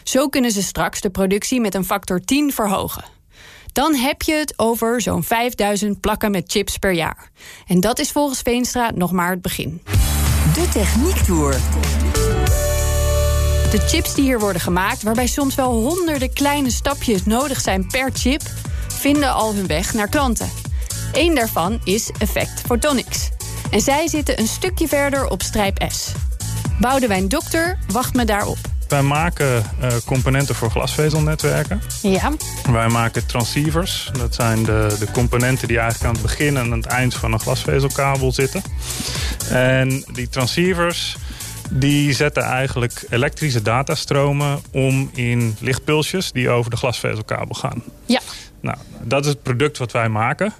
Zo 0.03 0.27
kunnen 0.27 0.51
ze 0.51 0.63
straks 0.63 1.01
de 1.01 1.09
productie 1.09 1.61
met 1.61 1.75
een 1.75 1.85
factor 1.85 2.21
10 2.21 2.53
verhogen. 2.53 3.03
Dan 3.75 3.95
heb 3.95 4.21
je 4.21 4.33
het 4.33 4.53
over 4.55 5.01
zo'n 5.01 5.23
5000 5.23 5.99
plakken 5.99 6.31
met 6.31 6.51
chips 6.51 6.77
per 6.77 6.91
jaar. 6.91 7.29
En 7.67 7.79
dat 7.79 7.99
is 7.99 8.11
volgens 8.11 8.41
Veenstra 8.41 8.91
nog 8.93 9.11
maar 9.11 9.29
het 9.29 9.41
begin. 9.41 9.81
De 10.53 10.67
Techniek 10.73 11.15
Tour. 11.15 11.51
De 13.71 13.79
chips 13.87 14.15
die 14.15 14.23
hier 14.23 14.39
worden 14.39 14.61
gemaakt, 14.61 15.03
waarbij 15.03 15.27
soms 15.27 15.55
wel 15.55 15.71
honderden 15.71 16.33
kleine 16.33 16.71
stapjes 16.71 17.25
nodig 17.25 17.61
zijn 17.61 17.87
per 17.87 18.09
chip, 18.13 18.41
vinden 18.87 19.33
al 19.33 19.53
hun 19.53 19.67
weg 19.67 19.93
naar 19.93 20.09
klanten. 20.09 20.49
Eén 21.13 21.35
daarvan 21.35 21.79
is 21.83 22.11
Effect 22.17 22.61
Photonics. 22.65 23.29
En 23.71 23.81
zij 23.81 24.07
zitten 24.07 24.39
een 24.39 24.47
stukje 24.47 24.87
verder 24.87 25.29
op 25.29 25.41
strijp 25.41 25.85
S. 25.87 26.11
Boudewijn 26.79 27.27
Dokter 27.27 27.77
wacht 27.87 28.13
me 28.13 28.25
daarop. 28.25 28.74
Wij 28.87 29.01
maken 29.01 29.63
uh, 29.81 29.87
componenten 30.05 30.55
voor 30.55 30.71
glasvezelnetwerken. 30.71 31.81
Ja. 32.01 32.31
Wij 32.71 32.87
maken 32.87 33.25
transceivers. 33.25 34.11
Dat 34.17 34.35
zijn 34.35 34.63
de, 34.63 34.95
de 34.99 35.11
componenten 35.11 35.67
die 35.67 35.79
eigenlijk 35.79 36.07
aan 36.07 36.13
het 36.13 36.21
begin 36.21 36.57
en 36.57 36.71
aan 36.71 36.77
het 36.77 36.85
eind 36.85 37.15
van 37.15 37.33
een 37.33 37.39
glasvezelkabel 37.39 38.31
zitten. 38.31 38.61
En 39.49 40.05
die 40.13 40.29
transceivers 40.29 41.17
die 41.69 42.13
zetten 42.13 42.43
eigenlijk 42.43 43.05
elektrische 43.09 43.61
datastromen 43.61 44.59
om 44.71 45.09
in 45.13 45.55
lichtpulsjes 45.59 46.31
die 46.31 46.49
over 46.49 46.71
de 46.71 46.77
glasvezelkabel 46.77 47.55
gaan. 47.55 47.83
Ja. 48.05 48.19
Nou, 48.61 48.77
dat 49.01 49.25
is 49.25 49.31
het 49.31 49.43
product 49.43 49.77
wat 49.77 49.91
wij 49.91 50.09
maken. 50.09 50.53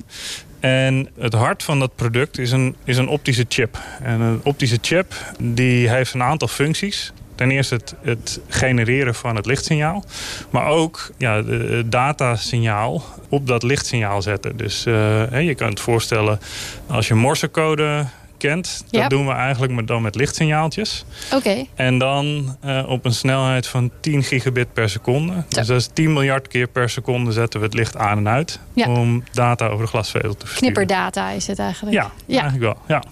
En 0.60 1.10
het 1.20 1.34
hart 1.34 1.64
van 1.64 1.80
dat 1.80 1.96
product 1.96 2.38
is 2.38 2.52
een, 2.52 2.76
is 2.84 2.98
een 2.98 3.08
optische 3.08 3.46
chip. 3.50 3.80
En 4.02 4.22
een 4.22 4.40
optische 4.44 4.78
chip 4.82 5.14
die 5.40 5.90
heeft 5.90 6.14
een 6.14 6.24
aantal 6.24 6.48
functies. 6.48 7.14
Ten 7.36 7.52
eerste 7.52 7.76
het, 7.76 7.96
het, 8.02 8.40
genereren 8.48 9.16
van 9.16 9.36
het 9.36 9.46
lichtsignaal. 9.46 10.04
Maar 10.50 10.68
ook 10.68 11.12
ja, 11.18 11.44
het 11.44 11.92
datasignaal 11.92 13.04
op 13.30 13.48
dat 13.48 13.64
lichtsignaal 13.64 14.22
zetten. 14.22 14.58
Dus 14.58 14.86
uh, 14.86 15.42
je 15.42 15.56
kunt 15.56 15.70
het 15.70 15.80
voorstellen 15.80 16.40
als 16.88 17.08
je 17.08 17.14
morsecode 17.14 18.06
kent. 18.38 18.84
Dat 18.90 19.10
doen 19.10 19.26
we 19.26 19.32
eigenlijk 19.32 19.74
maar 19.74 19.86
dan 19.86 20.02
met 20.02 20.16
lichtsignaaltjes. 20.16 21.06
Oké. 21.34 21.66
En 21.76 21.98
dan 21.98 22.58
uh, 22.66 22.90
op 22.90 23.06
een 23.06 23.14
snelheid 23.14 23.68
van 23.68 23.92
10 24.00 24.24
gigabit 24.24 24.74
per 24.74 24.90
seconde. 24.90 25.34
Dus 25.50 25.68
dat 25.68 25.80
is 25.80 25.90
10 25.94 26.14
miljard 26.14 26.48
keer 26.48 26.68
per 26.68 26.90
seconde 26.90 27.32
zetten 27.32 27.60
we 27.60 27.66
het 27.66 27.76
licht 27.76 27.98
aan 27.98 28.18
en 28.18 28.28
uit. 28.28 28.60
Ja. 28.74 28.90
Om 28.90 29.24
data 29.32 29.68
over 29.68 29.86
de 29.86 29.92
glasvezel 29.92 30.36
te 30.36 30.48
versturen. 30.48 30.74
Knipperdata 30.74 31.30
is 31.30 31.48
het 31.48 31.60
eigenlijk. 31.60 31.96
Ja, 31.96 32.12
ja. 32.26 32.42
eigenlijk 32.42 32.74
wel. 32.74 32.84
Ja. 32.88 33.04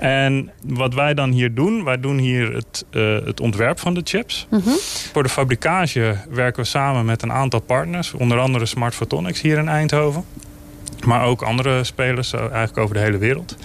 En 0.00 0.50
wat 0.64 0.94
wij 0.94 1.14
dan 1.14 1.30
hier 1.30 1.54
doen, 1.54 1.84
wij 1.84 2.00
doen 2.00 2.18
hier 2.18 2.52
het, 2.52 2.84
uh, 2.90 3.24
het 3.24 3.40
ontwerp 3.40 3.78
van 3.78 3.94
de 3.94 4.00
chips. 4.04 4.46
Mm 4.50 4.60
-hmm. 4.64 4.76
Voor 5.12 5.22
de 5.22 5.28
fabrikage 5.28 6.16
werken 6.30 6.62
we 6.62 6.68
samen 6.68 7.04
met 7.04 7.22
een 7.22 7.32
aantal 7.32 7.60
partners. 7.60 8.12
Onder 8.12 8.38
andere 8.38 8.66
Smart 8.66 8.94
Photonics 8.94 9.40
hier 9.40 9.58
in 9.58 9.68
Eindhoven. 9.68 10.24
Maar 11.04 11.24
ook 11.24 11.42
andere 11.42 11.84
spelers, 11.84 12.32
eigenlijk 12.32 12.78
over 12.78 12.94
de 12.94 13.00
hele 13.00 13.18
wereld. 13.18 13.56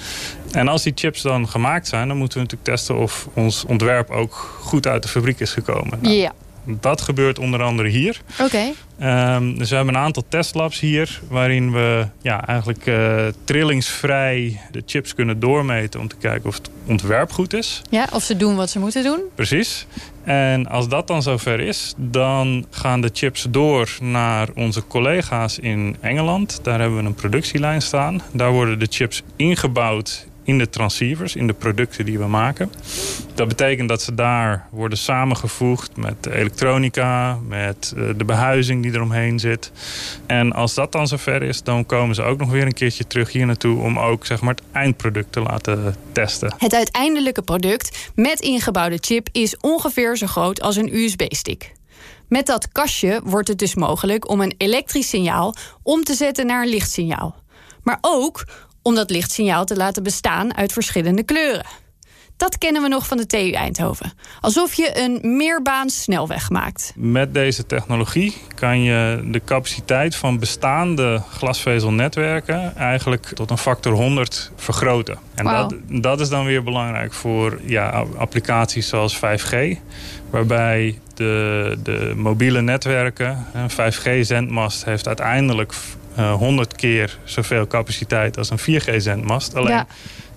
En 0.51 0.67
als 0.67 0.83
die 0.83 0.91
chips 0.95 1.21
dan 1.21 1.47
gemaakt 1.49 1.87
zijn, 1.87 2.07
dan 2.07 2.17
moeten 2.17 2.37
we 2.37 2.43
natuurlijk 2.43 2.69
testen 2.69 2.97
of 2.97 3.27
ons 3.33 3.65
ontwerp 3.65 4.09
ook 4.09 4.33
goed 4.61 4.87
uit 4.87 5.03
de 5.03 5.09
fabriek 5.09 5.39
is 5.39 5.51
gekomen. 5.51 5.99
Nou, 6.01 6.15
ja. 6.15 6.33
Dat 6.65 7.01
gebeurt 7.01 7.39
onder 7.39 7.61
andere 7.63 7.87
hier. 7.87 8.21
Oké. 8.39 8.43
Okay. 8.43 9.35
Um, 9.35 9.57
dus 9.57 9.69
we 9.69 9.75
hebben 9.75 9.95
een 9.95 10.01
aantal 10.01 10.23
testlabs 10.29 10.79
hier... 10.79 11.21
waarin 11.29 11.71
we 11.71 12.07
ja, 12.21 12.47
eigenlijk 12.47 12.85
uh, 12.85 13.25
trillingsvrij 13.43 14.59
de 14.71 14.83
chips 14.85 15.13
kunnen 15.15 15.39
doormeten... 15.39 15.99
om 15.99 16.07
te 16.07 16.15
kijken 16.15 16.49
of 16.49 16.55
het 16.55 16.69
ontwerp 16.87 17.31
goed 17.31 17.53
is. 17.53 17.81
Ja, 17.89 18.07
of 18.13 18.23
ze 18.23 18.37
doen 18.37 18.55
wat 18.55 18.69
ze 18.69 18.79
moeten 18.79 19.03
doen. 19.03 19.19
Precies. 19.35 19.85
En 20.23 20.67
als 20.67 20.87
dat 20.87 21.07
dan 21.07 21.21
zover 21.21 21.59
is, 21.59 21.93
dan 21.97 22.65
gaan 22.69 23.01
de 23.01 23.09
chips 23.13 23.47
door 23.49 23.97
naar 24.01 24.49
onze 24.55 24.87
collega's 24.87 25.59
in 25.59 25.95
Engeland. 26.01 26.59
Daar 26.63 26.79
hebben 26.79 26.97
we 26.97 27.05
een 27.05 27.15
productielijn 27.15 27.81
staan. 27.81 28.21
Daar 28.31 28.51
worden 28.51 28.79
de 28.79 28.87
chips 28.89 29.23
ingebouwd 29.35 30.27
in 30.45 30.57
de 30.57 30.69
transceivers, 30.69 31.35
in 31.35 31.47
de 31.47 31.53
producten 31.53 32.05
die 32.05 32.19
we 32.19 32.27
maken. 32.27 32.71
Dat 33.33 33.47
betekent 33.47 33.89
dat 33.89 34.01
ze 34.01 34.15
daar 34.15 34.67
worden 34.71 34.97
samengevoegd 34.97 35.97
met 35.97 36.23
de 36.23 36.35
elektronica, 36.35 37.39
met 37.47 37.93
eh, 37.97 38.03
de 38.17 38.25
behuizing 38.25 38.83
die 38.83 38.93
eromheen 38.93 39.39
zit. 39.39 39.71
En 40.25 40.53
als 40.53 40.73
dat 40.73 40.91
dan 40.91 41.07
zover 41.07 41.43
is, 41.43 41.63
dan 41.63 41.85
komen 41.85 42.15
ze 42.15 42.23
ook 42.23 42.39
nog 42.39 42.49
weer 42.49 42.65
een 42.65 42.73
keertje 42.73 43.07
terug 43.07 43.31
hier 43.31 43.45
naartoe 43.45 43.81
om 43.81 43.99
ook 43.99 44.25
zeg 44.25 44.41
maar, 44.41 44.53
het 44.55 44.63
eindproduct 44.71 45.31
te 45.31 45.41
laten 45.41 45.95
testen. 46.11 46.53
Het 46.57 46.73
uiteindelijke 46.73 47.41
product 47.41 48.11
met 48.15 48.39
ingebouwde 48.39 48.97
chip 48.99 49.27
is 49.31 49.57
ongeveer 49.57 50.17
zo 50.17 50.27
groot 50.27 50.61
als 50.61 50.75
een 50.75 50.95
USB-stick. 50.95 51.73
Met 52.27 52.45
dat 52.45 52.67
kastje 52.71 53.21
wordt 53.23 53.47
het 53.47 53.59
dus 53.59 53.75
mogelijk 53.75 54.29
om 54.29 54.41
een 54.41 54.53
elektrisch 54.57 55.09
signaal 55.09 55.55
om 55.83 56.03
te 56.03 56.13
zetten 56.13 56.45
naar 56.45 56.63
een 56.63 56.69
lichtsignaal. 56.69 57.35
Maar 57.83 57.97
ook 58.01 58.45
om 58.87 58.95
dat 58.95 59.09
lichtsignaal 59.09 59.65
te 59.65 59.75
laten 59.75 60.03
bestaan 60.03 60.55
uit 60.55 60.73
verschillende 60.73 61.23
kleuren. 61.23 61.65
Dat 62.37 62.57
kennen 62.57 62.81
we 62.81 62.87
nog 62.87 63.07
van 63.07 63.17
de 63.17 63.25
TU 63.25 63.51
Eindhoven. 63.51 64.13
Alsof 64.41 64.73
je 64.73 64.99
een 64.99 65.37
meerbaans 65.37 66.01
snelweg 66.01 66.49
maakt. 66.49 66.93
Met 66.95 67.33
deze 67.33 67.65
technologie 67.65 68.37
kan 68.55 68.81
je 68.81 69.27
de 69.31 69.41
capaciteit 69.45 70.15
van 70.15 70.39
bestaande 70.39 71.21
glasvezelnetwerken 71.29 72.75
eigenlijk 72.75 73.25
tot 73.25 73.49
een 73.49 73.57
factor 73.57 73.93
100 73.93 74.51
vergroten. 74.55 75.17
En 75.35 75.45
dat, 75.45 75.75
dat 75.87 76.19
is 76.19 76.29
dan 76.29 76.45
weer 76.45 76.63
belangrijk 76.63 77.13
voor 77.13 77.59
ja, 77.63 78.05
applicaties 78.17 78.87
zoals 78.87 79.17
5G. 79.17 79.55
Waarbij 80.29 80.99
de, 81.13 81.77
de 81.83 82.13
mobiele 82.15 82.61
netwerken, 82.61 83.45
een 83.53 83.71
5G-zendmast 83.71 84.85
heeft 84.85 85.07
uiteindelijk 85.07 85.73
eh, 86.15 86.33
100 86.33 86.75
keer 86.75 87.17
zoveel 87.23 87.67
capaciteit 87.67 88.37
als 88.37 88.49
een 88.49 88.59
4G-zendmast. 88.59 89.55
Alleen 89.55 89.71
Ja. 89.71 89.87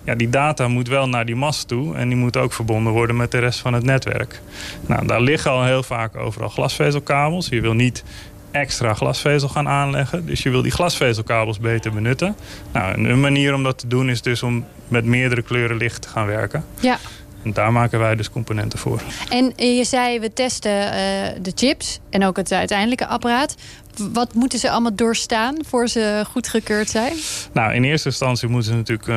ja, 0.04 0.14
die 0.14 0.30
data 0.30 0.68
moet 0.68 0.88
wel 0.88 1.08
naar 1.08 1.26
die 1.26 1.36
mast 1.36 1.68
toe 1.68 1.94
en 1.94 2.08
die 2.08 2.16
moet 2.16 2.36
ook 2.36 2.52
verbonden 2.52 2.92
worden 2.92 3.16
met 3.16 3.30
de 3.30 3.38
rest 3.38 3.58
van 3.60 3.72
het 3.72 3.84
netwerk. 3.84 4.40
Nou, 4.86 5.06
daar 5.06 5.20
liggen 5.20 5.50
al 5.50 5.64
heel 5.64 5.82
vaak 5.82 6.16
overal 6.16 6.48
glasvezelkabels. 6.48 7.48
Je 7.48 7.60
wil 7.60 7.74
niet 7.74 8.04
extra 8.50 8.94
glasvezel 8.94 9.48
gaan 9.48 9.68
aanleggen, 9.68 10.26
dus 10.26 10.42
je 10.42 10.50
wil 10.50 10.62
die 10.62 10.72
glasvezelkabels 10.72 11.58
beter 11.58 11.92
benutten. 11.92 12.36
Nou, 12.72 12.92
en 12.92 13.04
een 13.04 13.20
manier 13.20 13.54
om 13.54 13.62
dat 13.62 13.78
te 13.78 13.86
doen 13.86 14.10
is 14.10 14.22
dus 14.22 14.42
om 14.42 14.64
met 14.88 15.04
meerdere 15.04 15.42
kleuren 15.42 15.76
licht 15.76 16.02
te 16.02 16.08
gaan 16.08 16.26
werken. 16.26 16.64
Ja. 16.80 16.98
En 17.42 17.52
daar 17.52 17.72
maken 17.72 17.98
wij 17.98 18.16
dus 18.16 18.30
componenten 18.30 18.78
voor. 18.78 19.02
En 19.28 19.52
je 19.56 19.84
zei, 19.84 20.20
we 20.20 20.32
testen 20.32 20.92
eh, 20.92 21.00
de 21.42 21.52
chips 21.54 22.00
en 22.10 22.24
ook 22.24 22.36
het 22.36 22.52
uiteindelijke 22.52 23.06
apparaat. 23.06 23.54
Wat 24.12 24.34
moeten 24.34 24.58
ze 24.58 24.70
allemaal 24.70 24.94
doorstaan 24.94 25.56
voor 25.68 25.88
ze 25.88 26.24
goedgekeurd 26.30 26.88
zijn? 26.90 27.12
Nou, 27.52 27.74
in 27.74 27.84
eerste 27.84 28.08
instantie 28.08 28.48
moeten 28.48 28.70
ze 28.70 28.76
natuurlijk 28.76 29.08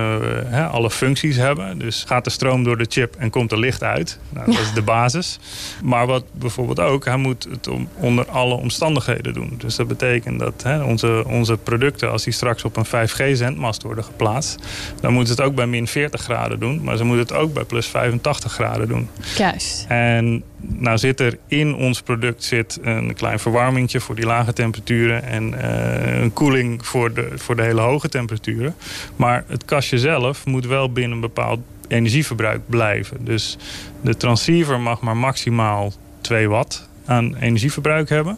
eh, 0.52 0.72
alle 0.74 0.90
functies 0.92 1.36
hebben. 1.36 1.80
Dus 1.80 2.04
gaat 2.08 2.24
de 2.24 2.30
stroom 2.30 2.64
door 2.64 2.78
de 2.78 2.86
chip 2.90 3.16
en 3.16 3.30
komt 3.30 3.52
er 3.52 3.60
licht 3.60 3.84
uit. 3.84 4.20
Nou, 4.30 4.46
dat 4.52 4.60
is 4.60 4.74
de 4.74 4.82
basis. 4.82 5.40
Maar 5.84 6.08
wat 6.08 6.24
bijvoorbeeld 6.32 6.80
ook, 6.80 7.06
hij 7.06 7.18
moet 7.18 7.48
het 7.50 7.68
om- 7.68 7.88
onder 7.96 8.30
alle 8.30 8.54
omstandigheden 8.56 9.34
doen. 9.34 9.56
Dus 9.58 9.76
dat 9.76 9.88
betekent 9.88 10.40
dat 10.40 10.54
hè, 10.64 10.84
onze, 10.84 11.24
onze 11.28 11.58
producten, 11.58 12.12
als 12.12 12.24
die 12.24 12.34
straks 12.34 12.64
op 12.64 12.78
een 12.78 12.86
5G-zendmast 13.10 13.84
worden 13.84 14.04
geplaatst... 14.04 14.56
dan 15.02 15.14
moeten 15.14 15.36
ze 15.36 15.42
het 15.42 15.50
ook 15.52 15.56
bij 15.56 15.68
min 15.68 15.88
40 15.88 16.22
graden 16.22 16.60
doen. 16.60 16.84
Maar 16.84 16.98
ze 16.98 17.04
moeten 17.04 17.36
het 17.36 17.44
ook 17.44 17.54
bij 17.54 17.64
plus 17.64 17.88
85 17.88 18.52
graden 18.54 18.88
doen. 18.88 19.10
Juist. 19.38 19.86
En 19.88 20.44
nou 20.62 20.98
zit 20.98 21.20
er 21.20 21.38
in 21.48 21.76
ons 21.76 22.02
product 22.02 22.44
zit 22.44 22.80
een 22.82 23.14
klein 23.14 23.40
verwarmingje 23.40 24.00
voor 24.00 24.16
die 24.16 24.26
lage 24.26 24.54
temperaturen 24.54 25.24
en 25.24 25.62
eh, 25.62 26.22
een 26.22 26.34
koeling 26.34 26.86
voor 26.86 27.14
de, 27.14 27.30
voor 27.36 27.56
de 27.56 27.62
hele 27.62 27.82
hoge 27.82 28.10
temperaturen. 28.10 28.76
Maar 29.16 29.44
het 29.48 29.66
kastje 29.66 30.00
zelf 30.00 30.46
moet 30.46 30.66
wel 30.66 30.92
binnen 30.92 31.12
een 31.12 31.20
bepaald 31.20 31.60
energieverbruik 31.88 32.62
blijven. 32.66 33.26
Dus 33.26 33.58
de 34.02 34.18
transceiver 34.18 34.80
mag 34.80 35.02
maar 35.02 35.18
maximaal 35.18 35.94
2 36.22 36.50
watt 36.50 36.90
aan 37.06 37.36
energieverbruik 37.36 38.10
hebben. 38.10 38.38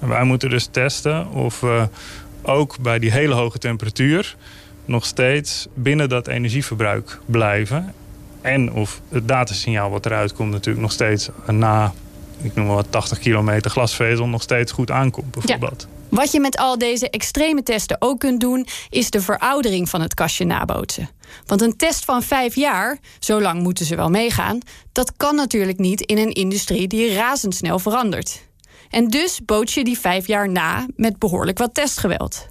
En 0.00 0.08
wij 0.08 0.24
moeten 0.24 0.50
dus 0.50 0.66
testen 0.66 1.28
of 1.30 1.60
we 1.60 1.88
ook 2.42 2.78
bij 2.80 2.98
die 2.98 3.10
hele 3.10 3.34
hoge 3.34 3.58
temperatuur 3.58 4.36
nog 4.84 5.04
steeds 5.04 5.68
binnen 5.74 6.08
dat 6.08 6.26
energieverbruik 6.26 7.18
blijven. 7.26 7.94
En 8.40 8.72
of 8.72 9.00
het 9.08 9.28
datasignaal 9.28 9.90
wat 9.90 10.06
eruit 10.06 10.32
komt 10.32 10.50
natuurlijk 10.50 10.82
nog 10.82 10.92
steeds 10.92 11.28
na, 11.46 11.92
ik 12.42 12.54
noem 12.54 12.66
maar 12.66 12.74
wat, 12.74 12.86
80 12.90 13.18
kilometer 13.18 13.70
glasvezel 13.70 14.26
nog 14.26 14.42
steeds 14.42 14.72
goed 14.72 14.90
aankomt 14.90 15.30
bijvoorbeeld. 15.30 15.88
Wat 16.08 16.32
je 16.32 16.40
met 16.40 16.56
al 16.56 16.78
deze 16.78 17.10
extreme 17.10 17.62
testen 17.62 17.96
ook 17.98 18.18
kunt 18.18 18.40
doen, 18.40 18.66
is 18.88 19.10
de 19.10 19.20
veroudering 19.20 19.88
van 19.88 20.00
het 20.00 20.14
kastje 20.14 20.44
nabootsen. 20.44 21.10
Want 21.46 21.60
een 21.60 21.76
test 21.76 22.04
van 22.04 22.22
vijf 22.22 22.54
jaar, 22.54 22.98
zo 23.18 23.40
lang 23.40 23.62
moeten 23.62 23.84
ze 23.84 23.96
wel 23.96 24.10
meegaan, 24.10 24.58
dat 24.92 25.12
kan 25.16 25.34
natuurlijk 25.34 25.78
niet 25.78 26.00
in 26.00 26.18
een 26.18 26.32
industrie 26.32 26.88
die 26.88 27.14
razendsnel 27.14 27.78
verandert. 27.78 28.48
En 28.90 29.08
dus 29.08 29.40
boots 29.44 29.74
je 29.74 29.84
die 29.84 29.98
vijf 29.98 30.26
jaar 30.26 30.48
na 30.48 30.86
met 30.96 31.18
behoorlijk 31.18 31.58
wat 31.58 31.74
testgeweld. 31.74 32.48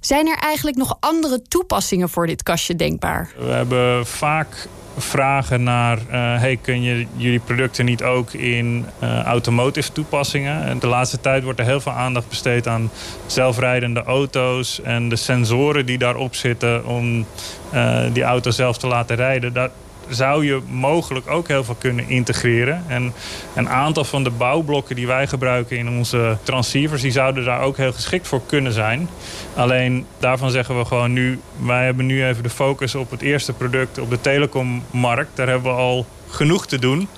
Zijn 0.00 0.26
er 0.26 0.36
eigenlijk 0.36 0.76
nog 0.76 0.96
andere 1.00 1.42
toepassingen 1.42 2.08
voor 2.08 2.26
dit 2.26 2.42
kastje 2.42 2.76
denkbaar? 2.76 3.32
We 3.38 3.50
hebben 3.50 4.06
vaak 4.06 4.68
vragen 4.96 5.62
naar... 5.62 5.98
eh, 5.98 6.40
hey, 6.40 6.56
kun 6.62 6.82
je 6.82 7.06
jullie 7.16 7.40
producten 7.40 7.84
niet 7.84 8.02
ook 8.02 8.32
in 8.32 8.86
eh, 8.98 9.22
automotive 9.22 9.92
toepassingen? 9.92 10.64
En 10.64 10.78
de 10.78 10.86
laatste 10.86 11.20
tijd 11.20 11.42
wordt 11.42 11.58
er 11.58 11.64
heel 11.64 11.80
veel 11.80 11.92
aandacht 11.92 12.28
besteed 12.28 12.66
aan 12.66 12.90
zelfrijdende 13.26 14.02
auto's... 14.02 14.80
en 14.82 15.08
de 15.08 15.16
sensoren 15.16 15.86
die 15.86 15.98
daarop 15.98 16.34
zitten 16.34 16.86
om 16.86 17.26
eh, 17.72 18.02
die 18.12 18.22
auto 18.22 18.50
zelf 18.50 18.78
te 18.78 18.86
laten 18.86 19.16
rijden. 19.16 19.70
Zou 20.10 20.44
je 20.44 20.60
mogelijk 20.68 21.30
ook 21.30 21.48
heel 21.48 21.64
veel 21.64 21.76
kunnen 21.78 22.08
integreren. 22.08 22.84
En 22.86 23.12
een 23.54 23.68
aantal 23.68 24.04
van 24.04 24.24
de 24.24 24.30
bouwblokken 24.30 24.96
die 24.96 25.06
wij 25.06 25.26
gebruiken 25.26 25.76
in 25.76 25.88
onze 25.88 26.36
transceivers... 26.42 27.02
die 27.02 27.10
zouden 27.10 27.44
daar 27.44 27.60
ook 27.60 27.76
heel 27.76 27.92
geschikt 27.92 28.28
voor 28.28 28.40
kunnen 28.46 28.72
zijn. 28.72 29.08
Alleen 29.54 30.06
daarvan 30.18 30.50
zeggen 30.50 30.78
we 30.78 30.84
gewoon 30.84 31.12
nu... 31.12 31.40
wij 31.56 31.84
hebben 31.84 32.06
nu 32.06 32.26
even 32.26 32.42
de 32.42 32.50
focus 32.50 32.94
op 32.94 33.10
het 33.10 33.22
eerste 33.22 33.52
product 33.52 33.98
op 33.98 34.10
de 34.10 34.20
telecommarkt. 34.20 35.36
Daar 35.36 35.48
hebben 35.48 35.72
we 35.72 35.78
al 35.78 36.06
genoeg 36.30 36.66
te 36.66 36.78
doen. 36.78 37.08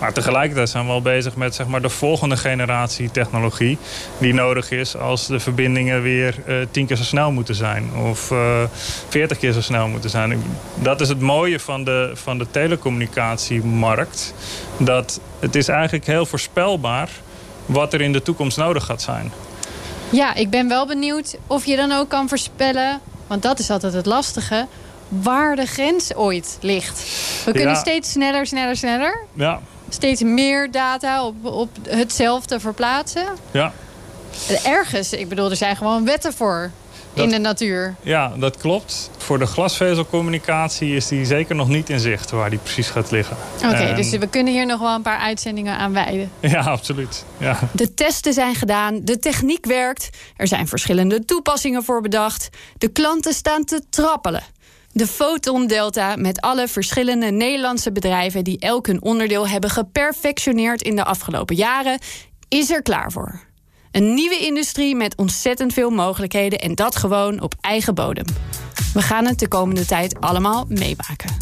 Maar 0.00 0.12
tegelijkertijd 0.12 0.68
zijn 0.68 0.86
we 0.86 0.92
al 0.92 1.02
bezig 1.02 1.36
met 1.36 1.54
zeg 1.54 1.66
maar, 1.66 1.82
de 1.82 1.88
volgende 1.88 2.36
generatie 2.36 3.10
technologie... 3.10 3.78
die 4.18 4.34
nodig 4.34 4.70
is 4.70 4.96
als 4.96 5.26
de 5.26 5.40
verbindingen 5.40 6.02
weer 6.02 6.34
eh, 6.46 6.56
tien 6.70 6.86
keer 6.86 6.96
zo 6.96 7.02
snel 7.02 7.32
moeten 7.32 7.54
zijn. 7.54 7.94
Of 7.94 8.30
eh, 8.30 8.62
veertig 9.08 9.38
keer 9.38 9.52
zo 9.52 9.60
snel 9.60 9.88
moeten 9.88 10.10
zijn. 10.10 10.42
Dat 10.74 11.00
is 11.00 11.08
het 11.08 11.20
mooie 11.20 11.60
van 11.60 11.84
de, 11.84 12.10
van 12.14 12.38
de 12.38 12.46
telecommunicatiemarkt. 12.50 14.34
Dat 14.76 15.20
het 15.38 15.54
is 15.54 15.68
eigenlijk 15.68 16.06
heel 16.06 16.26
voorspelbaar 16.26 17.08
wat 17.66 17.92
er 17.92 18.00
in 18.00 18.12
de 18.12 18.22
toekomst 18.22 18.56
nodig 18.56 18.84
gaat 18.84 19.02
zijn. 19.02 19.32
Ja, 20.10 20.34
ik 20.34 20.50
ben 20.50 20.68
wel 20.68 20.86
benieuwd 20.86 21.38
of 21.46 21.64
je 21.64 21.76
dan 21.76 21.92
ook 21.92 22.08
kan 22.08 22.28
voorspellen, 22.28 23.00
want 23.26 23.42
dat 23.42 23.58
is 23.58 23.70
altijd 23.70 23.92
het 23.92 24.06
lastige, 24.06 24.66
waar 25.08 25.56
de 25.56 25.66
grens 25.66 26.14
ooit 26.14 26.58
ligt. 26.60 27.02
We 27.44 27.52
kunnen 27.52 27.72
Ja. 27.72 27.78
steeds 27.78 28.10
sneller, 28.10 28.46
sneller, 28.46 28.76
sneller. 28.76 29.24
Ja, 29.34 29.60
Steeds 29.90 30.22
meer 30.22 30.70
data 30.70 31.24
op, 31.24 31.44
op 31.44 31.68
hetzelfde 31.88 32.60
verplaatsen. 32.60 33.26
ja. 33.50 33.72
Ergens, 34.64 35.12
ik 35.12 35.28
bedoel, 35.28 35.50
er 35.50 35.56
zijn 35.56 35.76
gewoon 35.76 36.04
wetten 36.04 36.32
voor 36.32 36.70
in 37.14 37.28
de 37.28 37.38
natuur. 37.38 37.94
Ja, 38.02 38.32
dat 38.36 38.56
klopt. 38.56 39.10
Voor 39.16 39.38
de 39.38 39.46
glasvezelcommunicatie 39.46 40.96
is 40.96 41.08
die 41.08 41.24
zeker 41.24 41.54
nog 41.54 41.68
niet 41.68 41.90
in 41.90 42.00
zicht 42.00 42.30
waar 42.30 42.50
die 42.50 42.58
precies 42.58 42.88
gaat 42.90 43.10
liggen. 43.10 43.36
Oké, 43.64 43.66
En- 43.74 43.96
dus 43.96 44.10
we 44.10 44.26
kunnen 44.26 44.52
hier 44.52 44.66
nog 44.66 44.80
wel 44.80 44.94
een 44.94 45.02
paar 45.02 45.18
uitzendingen 45.18 45.76
aan 45.76 45.92
wijden. 45.92 46.30
Ja, 46.40 46.60
absoluut. 46.60 47.24
Ja. 47.38 47.58
De 47.72 47.94
testen 47.94 48.32
zijn 48.32 48.54
gedaan, 48.54 49.00
de 49.02 49.18
techniek 49.18 49.66
werkt, 49.66 50.08
er 50.36 50.46
zijn 50.48 50.68
verschillende 50.68 51.24
toepassingen 51.24 51.84
voor 51.84 52.00
bedacht. 52.00 52.48
De 52.78 52.88
klanten 52.88 53.32
staan 53.34 53.64
te 53.64 53.82
trappelen. 53.90 54.42
De 54.98 55.06
Photon 55.06 55.66
Delta 55.66 56.16
met 56.16 56.40
alle 56.40 56.68
verschillende 56.68 57.30
Nederlandse 57.30 57.92
bedrijven 57.92 58.44
die 58.44 58.58
elk 58.58 58.86
hun 58.86 59.02
onderdeel 59.02 59.48
hebben 59.48 59.70
geperfectioneerd 59.70 60.82
in 60.82 60.96
de 60.96 61.04
afgelopen 61.04 61.56
jaren, 61.56 61.98
is 62.48 62.70
er 62.70 62.82
klaar 62.82 63.12
voor. 63.12 63.40
Een 63.92 64.14
nieuwe 64.14 64.38
industrie 64.38 64.96
met 64.96 65.16
ontzettend 65.16 65.72
veel 65.72 65.90
mogelijkheden 65.90 66.58
en 66.58 66.74
dat 66.74 66.96
gewoon 66.96 67.40
op 67.40 67.54
eigen 67.60 67.94
bodem. 67.94 68.24
We 68.94 69.02
gaan 69.02 69.26
het 69.26 69.38
de 69.38 69.48
komende 69.48 69.86
tijd 69.86 70.20
allemaal 70.20 70.64
meemaken. 70.68 71.36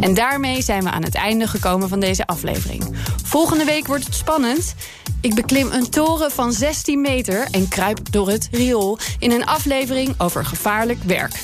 En 0.00 0.14
daarmee 0.14 0.62
zijn 0.62 0.82
we 0.82 0.90
aan 0.90 1.04
het 1.04 1.14
einde 1.14 1.46
gekomen 1.46 1.88
van 1.88 2.00
deze 2.00 2.26
aflevering. 2.26 2.84
Volgende 3.24 3.64
week 3.64 3.86
wordt 3.86 4.04
het 4.04 4.14
spannend. 4.14 4.74
Ik 5.20 5.34
beklim 5.34 5.70
een 5.72 5.90
toren 5.90 6.30
van 6.30 6.52
16 6.52 7.00
meter 7.00 7.48
en 7.50 7.68
kruip 7.68 8.12
door 8.12 8.28
het 8.28 8.48
riool 8.50 8.98
in 9.18 9.30
een 9.30 9.46
aflevering 9.46 10.14
over 10.18 10.44
gevaarlijk 10.44 11.02
werk. 11.02 11.42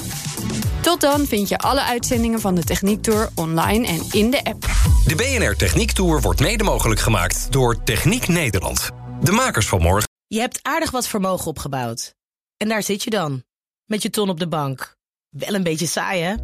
Tot 0.82 1.00
dan 1.00 1.26
vind 1.26 1.48
je 1.48 1.58
alle 1.58 1.82
uitzendingen 1.82 2.40
van 2.40 2.54
de 2.54 2.64
Techniek 2.64 3.02
Tour 3.02 3.28
online 3.34 3.86
en 3.86 4.00
in 4.10 4.30
de 4.30 4.44
app. 4.44 4.62
De 5.06 5.14
BNR 5.14 5.56
Techniek 5.56 5.92
Tour 5.92 6.20
wordt 6.20 6.40
mede 6.40 6.64
mogelijk 6.64 7.00
gemaakt 7.00 7.52
door 7.52 7.82
Techniek 7.82 8.28
Nederland. 8.28 8.90
De 9.20 9.32
makers 9.32 9.66
van 9.68 9.82
morgen. 9.82 10.08
Je 10.26 10.40
hebt 10.40 10.58
aardig 10.62 10.90
wat 10.90 11.08
vermogen 11.08 11.46
opgebouwd. 11.46 12.14
En 12.56 12.68
daar 12.68 12.82
zit 12.82 13.02
je 13.02 13.10
dan, 13.10 13.42
met 13.84 14.02
je 14.02 14.10
ton 14.10 14.28
op 14.28 14.38
de 14.38 14.48
bank. 14.48 14.96
Wel 15.28 15.54
een 15.54 15.62
beetje 15.62 15.86
saai, 15.86 16.22
hè? 16.22 16.34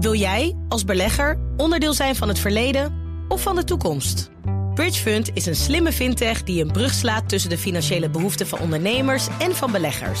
Wil 0.00 0.14
jij, 0.14 0.56
als 0.68 0.84
belegger, 0.84 1.38
onderdeel 1.56 1.94
zijn 1.94 2.16
van 2.16 2.28
het 2.28 2.38
verleden 2.38 2.94
of 3.28 3.42
van 3.42 3.56
de 3.56 3.64
toekomst? 3.64 4.30
Bridgefund 4.74 5.30
is 5.34 5.46
een 5.46 5.56
slimme 5.56 5.92
fintech 5.92 6.42
die 6.42 6.62
een 6.62 6.72
brug 6.72 6.92
slaat 6.92 7.28
tussen 7.28 7.50
de 7.50 7.58
financiële 7.58 8.10
behoeften 8.10 8.46
van 8.46 8.58
ondernemers 8.58 9.26
en 9.38 9.56
van 9.56 9.72
beleggers. 9.72 10.20